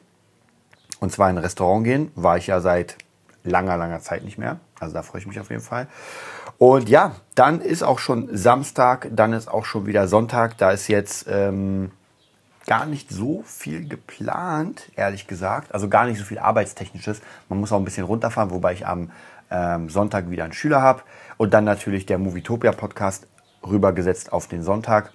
Und 1.00 1.12
zwar 1.12 1.30
in 1.30 1.38
ein 1.38 1.44
Restaurant 1.44 1.84
gehen. 1.84 2.12
War 2.16 2.38
ich 2.38 2.48
ja 2.48 2.60
seit 2.62 2.98
langer, 3.48 3.78
langer 3.78 4.00
Zeit 4.00 4.24
nicht 4.24 4.38
mehr. 4.38 4.60
Also 4.80 4.94
da 4.94 5.04
freue 5.04 5.22
ich 5.22 5.28
mich 5.28 5.40
auf 5.40 5.50
jeden 5.50 5.62
Fall. 5.62 5.88
Und 6.58 6.90
ja, 6.90 7.16
dann 7.36 7.62
ist 7.62 7.84
auch 7.84 8.00
schon 8.00 8.36
Samstag, 8.36 9.10
dann 9.12 9.34
ist 9.34 9.48
auch 9.48 9.66
schon 9.66 9.86
wieder 9.86 10.08
Sonntag. 10.08 10.58
Da 10.58 10.72
ist 10.72 10.88
jetzt 10.88 11.28
ähm, 11.30 11.92
gar 12.66 12.86
nicht 12.86 13.10
so 13.10 13.44
viel 13.46 13.88
geplant, 13.88 14.92
ehrlich 14.96 15.28
gesagt. 15.28 15.74
Also 15.74 15.88
gar 15.88 16.06
nicht 16.06 16.20
so 16.20 16.26
viel 16.26 16.40
Arbeitstechnisches. 16.40 17.22
Man 17.50 17.60
muss 17.60 17.72
auch 17.72 17.78
ein 17.78 17.86
bisschen 17.86 18.06
runterfahren, 18.06 18.52
wobei 18.52 18.74
ich 18.74 18.86
am 18.86 19.12
ähm, 19.50 19.90
Sonntag 19.90 20.30
wieder 20.30 20.44
einen 20.44 20.54
Schüler 20.54 20.82
habe. 20.82 21.02
Und 21.38 21.54
dann 21.54 21.64
natürlich 21.64 22.06
der 22.06 22.18
Movietopia 22.18 22.72
Podcast 22.72 23.28
rübergesetzt 23.66 24.34
auf 24.34 24.48
den 24.48 24.64
Sonntag. 24.64 25.12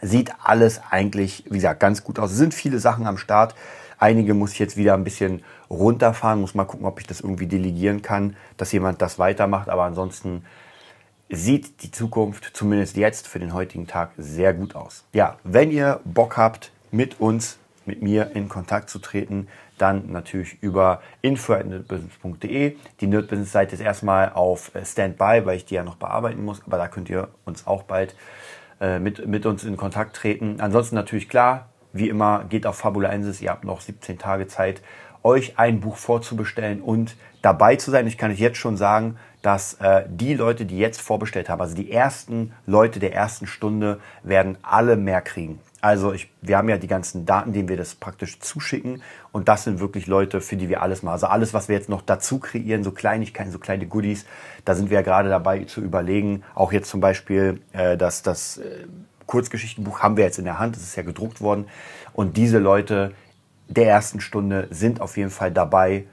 Sieht 0.00 0.32
alles 0.42 0.80
eigentlich, 0.90 1.44
wie 1.46 1.56
gesagt, 1.56 1.80
ganz 1.80 2.04
gut 2.04 2.18
aus. 2.18 2.30
Es 2.30 2.38
sind 2.38 2.54
viele 2.54 2.78
Sachen 2.78 3.06
am 3.06 3.18
Start. 3.18 3.54
Einige 3.98 4.34
muss 4.34 4.52
ich 4.52 4.58
jetzt 4.58 4.76
wieder 4.76 4.94
ein 4.94 5.04
bisschen 5.04 5.42
runterfahren, 5.68 6.40
muss 6.40 6.54
mal 6.54 6.64
gucken, 6.64 6.86
ob 6.86 7.00
ich 7.00 7.06
das 7.06 7.20
irgendwie 7.20 7.46
delegieren 7.46 8.02
kann, 8.02 8.36
dass 8.56 8.72
jemand 8.72 9.02
das 9.02 9.18
weitermacht. 9.18 9.68
Aber 9.68 9.84
ansonsten 9.84 10.44
sieht 11.28 11.82
die 11.82 11.90
Zukunft 11.90 12.50
zumindest 12.54 12.96
jetzt 12.96 13.28
für 13.28 13.38
den 13.38 13.52
heutigen 13.52 13.86
Tag 13.86 14.12
sehr 14.16 14.54
gut 14.54 14.74
aus. 14.74 15.04
Ja, 15.12 15.38
wenn 15.44 15.70
ihr 15.70 16.00
Bock 16.04 16.36
habt, 16.36 16.70
mit 16.90 17.20
uns, 17.20 17.58
mit 17.84 18.02
mir 18.02 18.30
in 18.34 18.48
Kontakt 18.48 18.88
zu 18.88 18.98
treten, 18.98 19.48
dann 19.78 20.10
natürlich 20.10 20.62
über 20.62 21.02
info.nerdbusiness.de. 21.22 22.76
Die 23.00 23.06
Nerdbusiness-Seite 23.06 23.74
ist 23.74 23.80
erstmal 23.80 24.32
auf 24.32 24.72
Standby, 24.84 25.42
weil 25.44 25.56
ich 25.56 25.64
die 25.64 25.74
ja 25.74 25.84
noch 25.84 25.96
bearbeiten 25.96 26.44
muss, 26.44 26.62
aber 26.66 26.78
da 26.78 26.88
könnt 26.88 27.08
ihr 27.10 27.28
uns 27.44 27.66
auch 27.66 27.82
bald 27.82 28.14
äh, 28.80 28.98
mit, 28.98 29.26
mit 29.26 29.46
uns 29.46 29.64
in 29.64 29.76
Kontakt 29.76 30.16
treten. 30.16 30.60
Ansonsten 30.60 30.94
natürlich 30.94 31.28
klar, 31.28 31.68
wie 31.92 32.08
immer, 32.08 32.44
geht 32.48 32.66
auf 32.66 32.76
Fabulensis, 32.76 33.40
ihr 33.40 33.50
habt 33.50 33.64
noch 33.64 33.80
17 33.80 34.18
Tage 34.18 34.46
Zeit, 34.46 34.82
euch 35.22 35.58
ein 35.58 35.80
Buch 35.80 35.96
vorzubestellen 35.96 36.80
und 36.80 37.16
dabei 37.42 37.76
zu 37.76 37.90
sein. 37.90 38.06
Ich 38.06 38.18
kann 38.18 38.30
euch 38.30 38.38
jetzt 38.38 38.58
schon 38.58 38.76
sagen, 38.76 39.16
dass 39.42 39.74
äh, 39.74 40.04
die 40.08 40.34
Leute, 40.34 40.64
die 40.64 40.78
jetzt 40.78 41.00
vorbestellt 41.00 41.48
haben, 41.48 41.60
also 41.60 41.74
die 41.74 41.90
ersten 41.90 42.52
Leute 42.66 42.98
der 42.98 43.14
ersten 43.14 43.46
Stunde, 43.46 44.00
werden 44.22 44.58
alle 44.62 44.96
mehr 44.96 45.20
kriegen. 45.20 45.60
Also 45.80 46.12
ich, 46.12 46.28
wir 46.42 46.58
haben 46.58 46.68
ja 46.68 46.76
die 46.76 46.88
ganzen 46.88 47.24
Daten, 47.24 47.52
denen 47.52 47.68
wir 47.68 47.76
das 47.76 47.94
praktisch 47.94 48.40
zuschicken. 48.40 49.00
Und 49.30 49.48
das 49.48 49.62
sind 49.62 49.78
wirklich 49.78 50.08
Leute, 50.08 50.40
für 50.40 50.56
die 50.56 50.68
wir 50.68 50.82
alles 50.82 51.04
machen. 51.04 51.14
Also 51.14 51.28
alles, 51.28 51.54
was 51.54 51.68
wir 51.68 51.76
jetzt 51.76 51.88
noch 51.88 52.02
dazu 52.02 52.40
kreieren, 52.40 52.82
so 52.82 52.90
Kleinigkeiten, 52.90 53.52
so 53.52 53.60
kleine 53.60 53.86
Goodies, 53.86 54.26
da 54.64 54.74
sind 54.74 54.90
wir 54.90 54.96
ja 54.96 55.02
gerade 55.02 55.28
dabei 55.28 55.64
zu 55.64 55.80
überlegen. 55.80 56.42
Auch 56.56 56.72
jetzt 56.72 56.90
zum 56.90 57.00
Beispiel, 57.00 57.60
äh, 57.72 57.96
dass 57.96 58.22
das 58.22 58.58
äh, 58.58 58.86
Kurzgeschichtenbuch 59.28 60.00
haben 60.00 60.16
wir 60.16 60.24
jetzt 60.24 60.40
in 60.40 60.44
der 60.44 60.58
Hand, 60.58 60.76
es 60.76 60.82
ist 60.82 60.96
ja 60.96 61.04
gedruckt 61.04 61.40
worden. 61.40 61.66
Und 62.12 62.36
diese 62.36 62.58
Leute 62.58 63.12
der 63.68 63.86
ersten 63.86 64.20
Stunde 64.20 64.66
sind 64.70 65.00
auf 65.00 65.16
jeden 65.16 65.30
Fall 65.30 65.52
dabei 65.52 66.04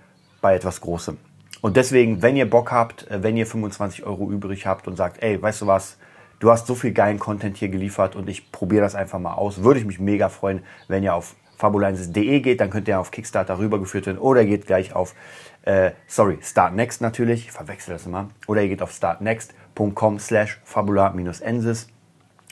bei 0.41 0.53
etwas 0.53 0.81
Großem. 0.81 1.17
Und 1.62 1.77
deswegen, 1.77 2.22
wenn 2.22 2.36
ihr 2.36 2.48
Bock 2.48 2.72
habt, 2.72 3.10
äh, 3.10 3.24
wenn 3.24 3.36
ihr 3.36 3.48
25 3.48 4.05
Euro 4.05 4.29
übrig 4.29 4.67
habt 4.67 4.88
und 4.88 4.95
sagt, 4.98 5.24
ey, 5.24 5.41
weißt 5.41 5.62
du 5.62 5.67
was, 5.67 5.98
du 6.39 6.51
hast 6.51 6.67
so 6.67 6.75
viel 6.75 6.91
geilen 6.91 7.17
Content 7.17 7.57
hier 7.57 7.69
geliefert 7.69 8.15
und 8.15 8.29
ich 8.29 8.51
probiere 8.51 8.84
das 8.84 8.93
einfach 8.93 9.17
mal 9.17 9.34
aus, 9.34 9.63
würde 9.63 9.79
ich 9.79 9.86
mich 9.86 10.00
mega 10.00 10.29
freuen, 10.29 10.62
wenn 10.88 11.01
ihr 11.01 11.15
auf 11.15 11.36
fabulensis.de 11.57 12.41
geht, 12.41 12.60
dann 12.60 12.69
könnt 12.69 12.88
ihr 12.89 13.00
auf 13.00 13.12
Kickstarter 13.12 13.57
rübergeführt 13.57 14.05
werden 14.05 14.17
oder 14.17 14.41
ihr 14.41 14.48
geht 14.50 14.67
gleich 14.67 14.93
auf, 14.93 15.15
äh, 15.63 15.91
sorry, 16.05 16.38
Startnext 16.41 17.01
natürlich, 17.01 17.45
ich 17.45 17.51
verwechsel 17.53 17.93
das 17.93 18.05
immer, 18.05 18.29
oder 18.45 18.62
ihr 18.62 18.67
geht 18.67 18.81
auf 18.81 18.91
startnext.com 18.91 20.19
slash 20.19 20.60
fabula-ensis 20.65 21.88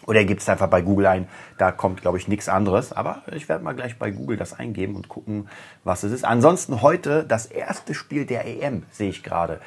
oder 0.05 0.23
gebt 0.23 0.41
es 0.41 0.49
einfach 0.49 0.67
bei 0.67 0.81
Google 0.81 1.07
ein. 1.07 1.27
Da 1.57 1.71
kommt, 1.71 2.01
glaube 2.01 2.17
ich, 2.17 2.27
nichts 2.27 2.49
anderes. 2.49 2.91
Aber 2.93 3.23
ich 3.31 3.49
werde 3.49 3.63
mal 3.63 3.73
gleich 3.73 3.97
bei 3.97 4.11
Google 4.11 4.37
das 4.37 4.53
eingeben 4.53 4.95
und 4.95 5.09
gucken, 5.09 5.49
was 5.83 6.03
es 6.03 6.11
ist. 6.11 6.25
Ansonsten 6.25 6.81
heute 6.81 7.23
das 7.23 7.45
erste 7.45 7.93
Spiel 7.93 8.25
der 8.25 8.45
EM, 8.45 8.83
sehe 8.91 9.09
ich 9.09 9.23
gerade. 9.23 9.59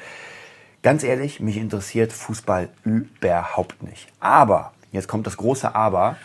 Ganz 0.83 1.03
ehrlich, 1.03 1.39
mich 1.39 1.57
interessiert 1.57 2.13
Fußball 2.13 2.69
überhaupt 2.83 3.83
nicht. 3.83 4.07
Aber, 4.19 4.73
jetzt 4.91 5.07
kommt 5.07 5.27
das 5.27 5.37
große 5.37 5.73
Aber, 5.75 6.17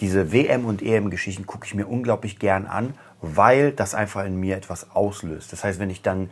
diese 0.00 0.32
WM- 0.32 0.64
und 0.64 0.82
EM-Geschichten 0.82 1.46
gucke 1.46 1.66
ich 1.66 1.74
mir 1.74 1.86
unglaublich 1.86 2.38
gern 2.38 2.66
an, 2.66 2.94
weil 3.20 3.72
das 3.72 3.94
einfach 3.94 4.24
in 4.24 4.38
mir 4.38 4.56
etwas 4.56 4.90
auslöst. 4.90 5.52
Das 5.52 5.64
heißt, 5.64 5.78
wenn 5.80 5.90
ich 5.90 6.02
dann 6.02 6.30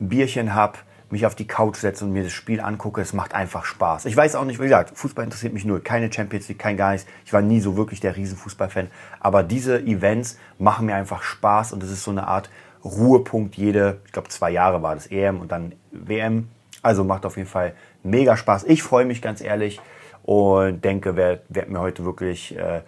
ein 0.00 0.08
Bierchen 0.08 0.54
habe, 0.54 0.78
mich 1.10 1.26
auf 1.26 1.34
die 1.34 1.46
Couch 1.46 1.76
setze 1.76 2.04
und 2.04 2.12
mir 2.12 2.22
das 2.22 2.32
Spiel 2.32 2.60
angucke, 2.60 3.00
es 3.00 3.12
macht 3.12 3.34
einfach 3.34 3.64
Spaß. 3.64 4.06
Ich 4.06 4.16
weiß 4.16 4.34
auch 4.36 4.44
nicht, 4.44 4.58
wie 4.58 4.64
gesagt, 4.64 4.96
Fußball 4.96 5.24
interessiert 5.24 5.52
mich 5.52 5.64
nur, 5.64 5.82
keine 5.82 6.12
Champions 6.12 6.48
League, 6.48 6.58
kein 6.58 6.76
Geist. 6.76 7.06
Ich 7.24 7.32
war 7.32 7.42
nie 7.42 7.60
so 7.60 7.76
wirklich 7.76 8.00
der 8.00 8.16
Riesenfußballfan, 8.16 8.88
aber 9.20 9.42
diese 9.42 9.80
Events 9.80 10.38
machen 10.58 10.86
mir 10.86 10.94
einfach 10.94 11.22
Spaß 11.22 11.72
und 11.72 11.82
es 11.82 11.90
ist 11.90 12.04
so 12.04 12.10
eine 12.10 12.26
Art 12.26 12.50
Ruhepunkt 12.84 13.56
jede, 13.56 14.00
ich 14.04 14.12
glaube 14.12 14.28
zwei 14.28 14.50
Jahre 14.50 14.82
war 14.82 14.94
das 14.94 15.06
EM 15.06 15.40
und 15.40 15.52
dann 15.52 15.74
WM. 15.90 16.48
Also 16.82 17.02
macht 17.02 17.24
auf 17.24 17.38
jeden 17.38 17.48
Fall 17.48 17.74
mega 18.02 18.36
Spaß. 18.36 18.64
Ich 18.64 18.82
freue 18.82 19.06
mich 19.06 19.22
ganz 19.22 19.40
ehrlich 19.40 19.80
und 20.22 20.84
denke, 20.84 21.16
werde 21.16 21.42
werd 21.48 21.70
mir 21.70 21.80
heute 21.80 22.04
wirklich 22.04 22.56
äh, 22.58 22.82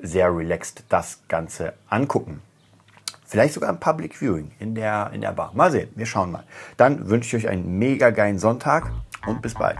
sehr 0.00 0.34
relaxed 0.34 0.84
das 0.88 1.22
Ganze 1.28 1.74
angucken. 1.88 2.40
Vielleicht 3.32 3.54
sogar 3.54 3.70
ein 3.70 3.80
Public 3.80 4.14
Viewing 4.14 4.50
in 4.58 4.74
der, 4.74 5.10
in 5.14 5.22
der 5.22 5.32
Bar. 5.32 5.52
Mal 5.54 5.72
sehen, 5.72 5.88
wir 5.94 6.04
schauen 6.04 6.32
mal. 6.32 6.44
Dann 6.76 7.08
wünsche 7.08 7.34
ich 7.34 7.46
euch 7.46 7.50
einen 7.50 7.78
mega 7.78 8.10
geilen 8.10 8.38
Sonntag 8.38 8.92
und 9.26 9.40
bis 9.40 9.54
bald. 9.54 9.78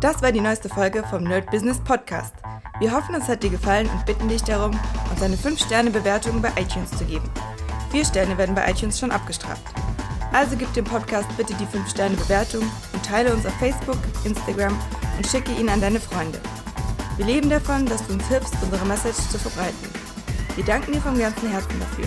Das 0.00 0.22
war 0.22 0.30
die 0.30 0.40
neueste 0.40 0.68
Folge 0.68 1.02
vom 1.10 1.24
Nerd 1.24 1.50
Business 1.50 1.80
Podcast. 1.80 2.32
Wir 2.78 2.92
hoffen, 2.92 3.16
es 3.16 3.26
hat 3.26 3.42
dir 3.42 3.50
gefallen 3.50 3.90
und 3.92 4.06
bitten 4.06 4.28
dich 4.28 4.44
darum, 4.44 4.70
uns 5.10 5.20
eine 5.20 5.34
5-Sterne-Bewertung 5.34 6.40
bei 6.40 6.50
iTunes 6.50 6.96
zu 6.96 7.04
geben. 7.06 7.28
Vier 7.90 8.04
Sterne 8.04 8.38
werden 8.38 8.54
bei 8.54 8.70
iTunes 8.70 9.00
schon 9.00 9.10
abgestraft. 9.10 9.64
Also 10.32 10.54
gib 10.56 10.72
dem 10.74 10.84
Podcast 10.84 11.26
bitte 11.36 11.54
die 11.54 11.66
5-Sterne-Bewertung 11.76 12.62
und 12.92 13.04
teile 13.04 13.34
uns 13.34 13.44
auf 13.46 13.54
Facebook, 13.54 13.98
Instagram 14.24 14.78
und 15.16 15.26
schicke 15.26 15.50
ihn 15.60 15.68
an 15.68 15.80
deine 15.80 15.98
Freunde. 15.98 16.38
Wir 17.16 17.26
leben 17.26 17.50
davon, 17.50 17.84
dass 17.86 18.06
du 18.06 18.12
uns 18.12 18.28
hilfst, 18.28 18.54
unsere 18.62 18.86
Message 18.86 19.28
zu 19.28 19.40
verbreiten. 19.40 19.90
Wir 20.54 20.64
danken 20.64 20.92
dir 20.92 21.00
vom 21.00 21.18
ganzen 21.18 21.50
Herzen 21.50 21.80
dafür. 21.80 22.06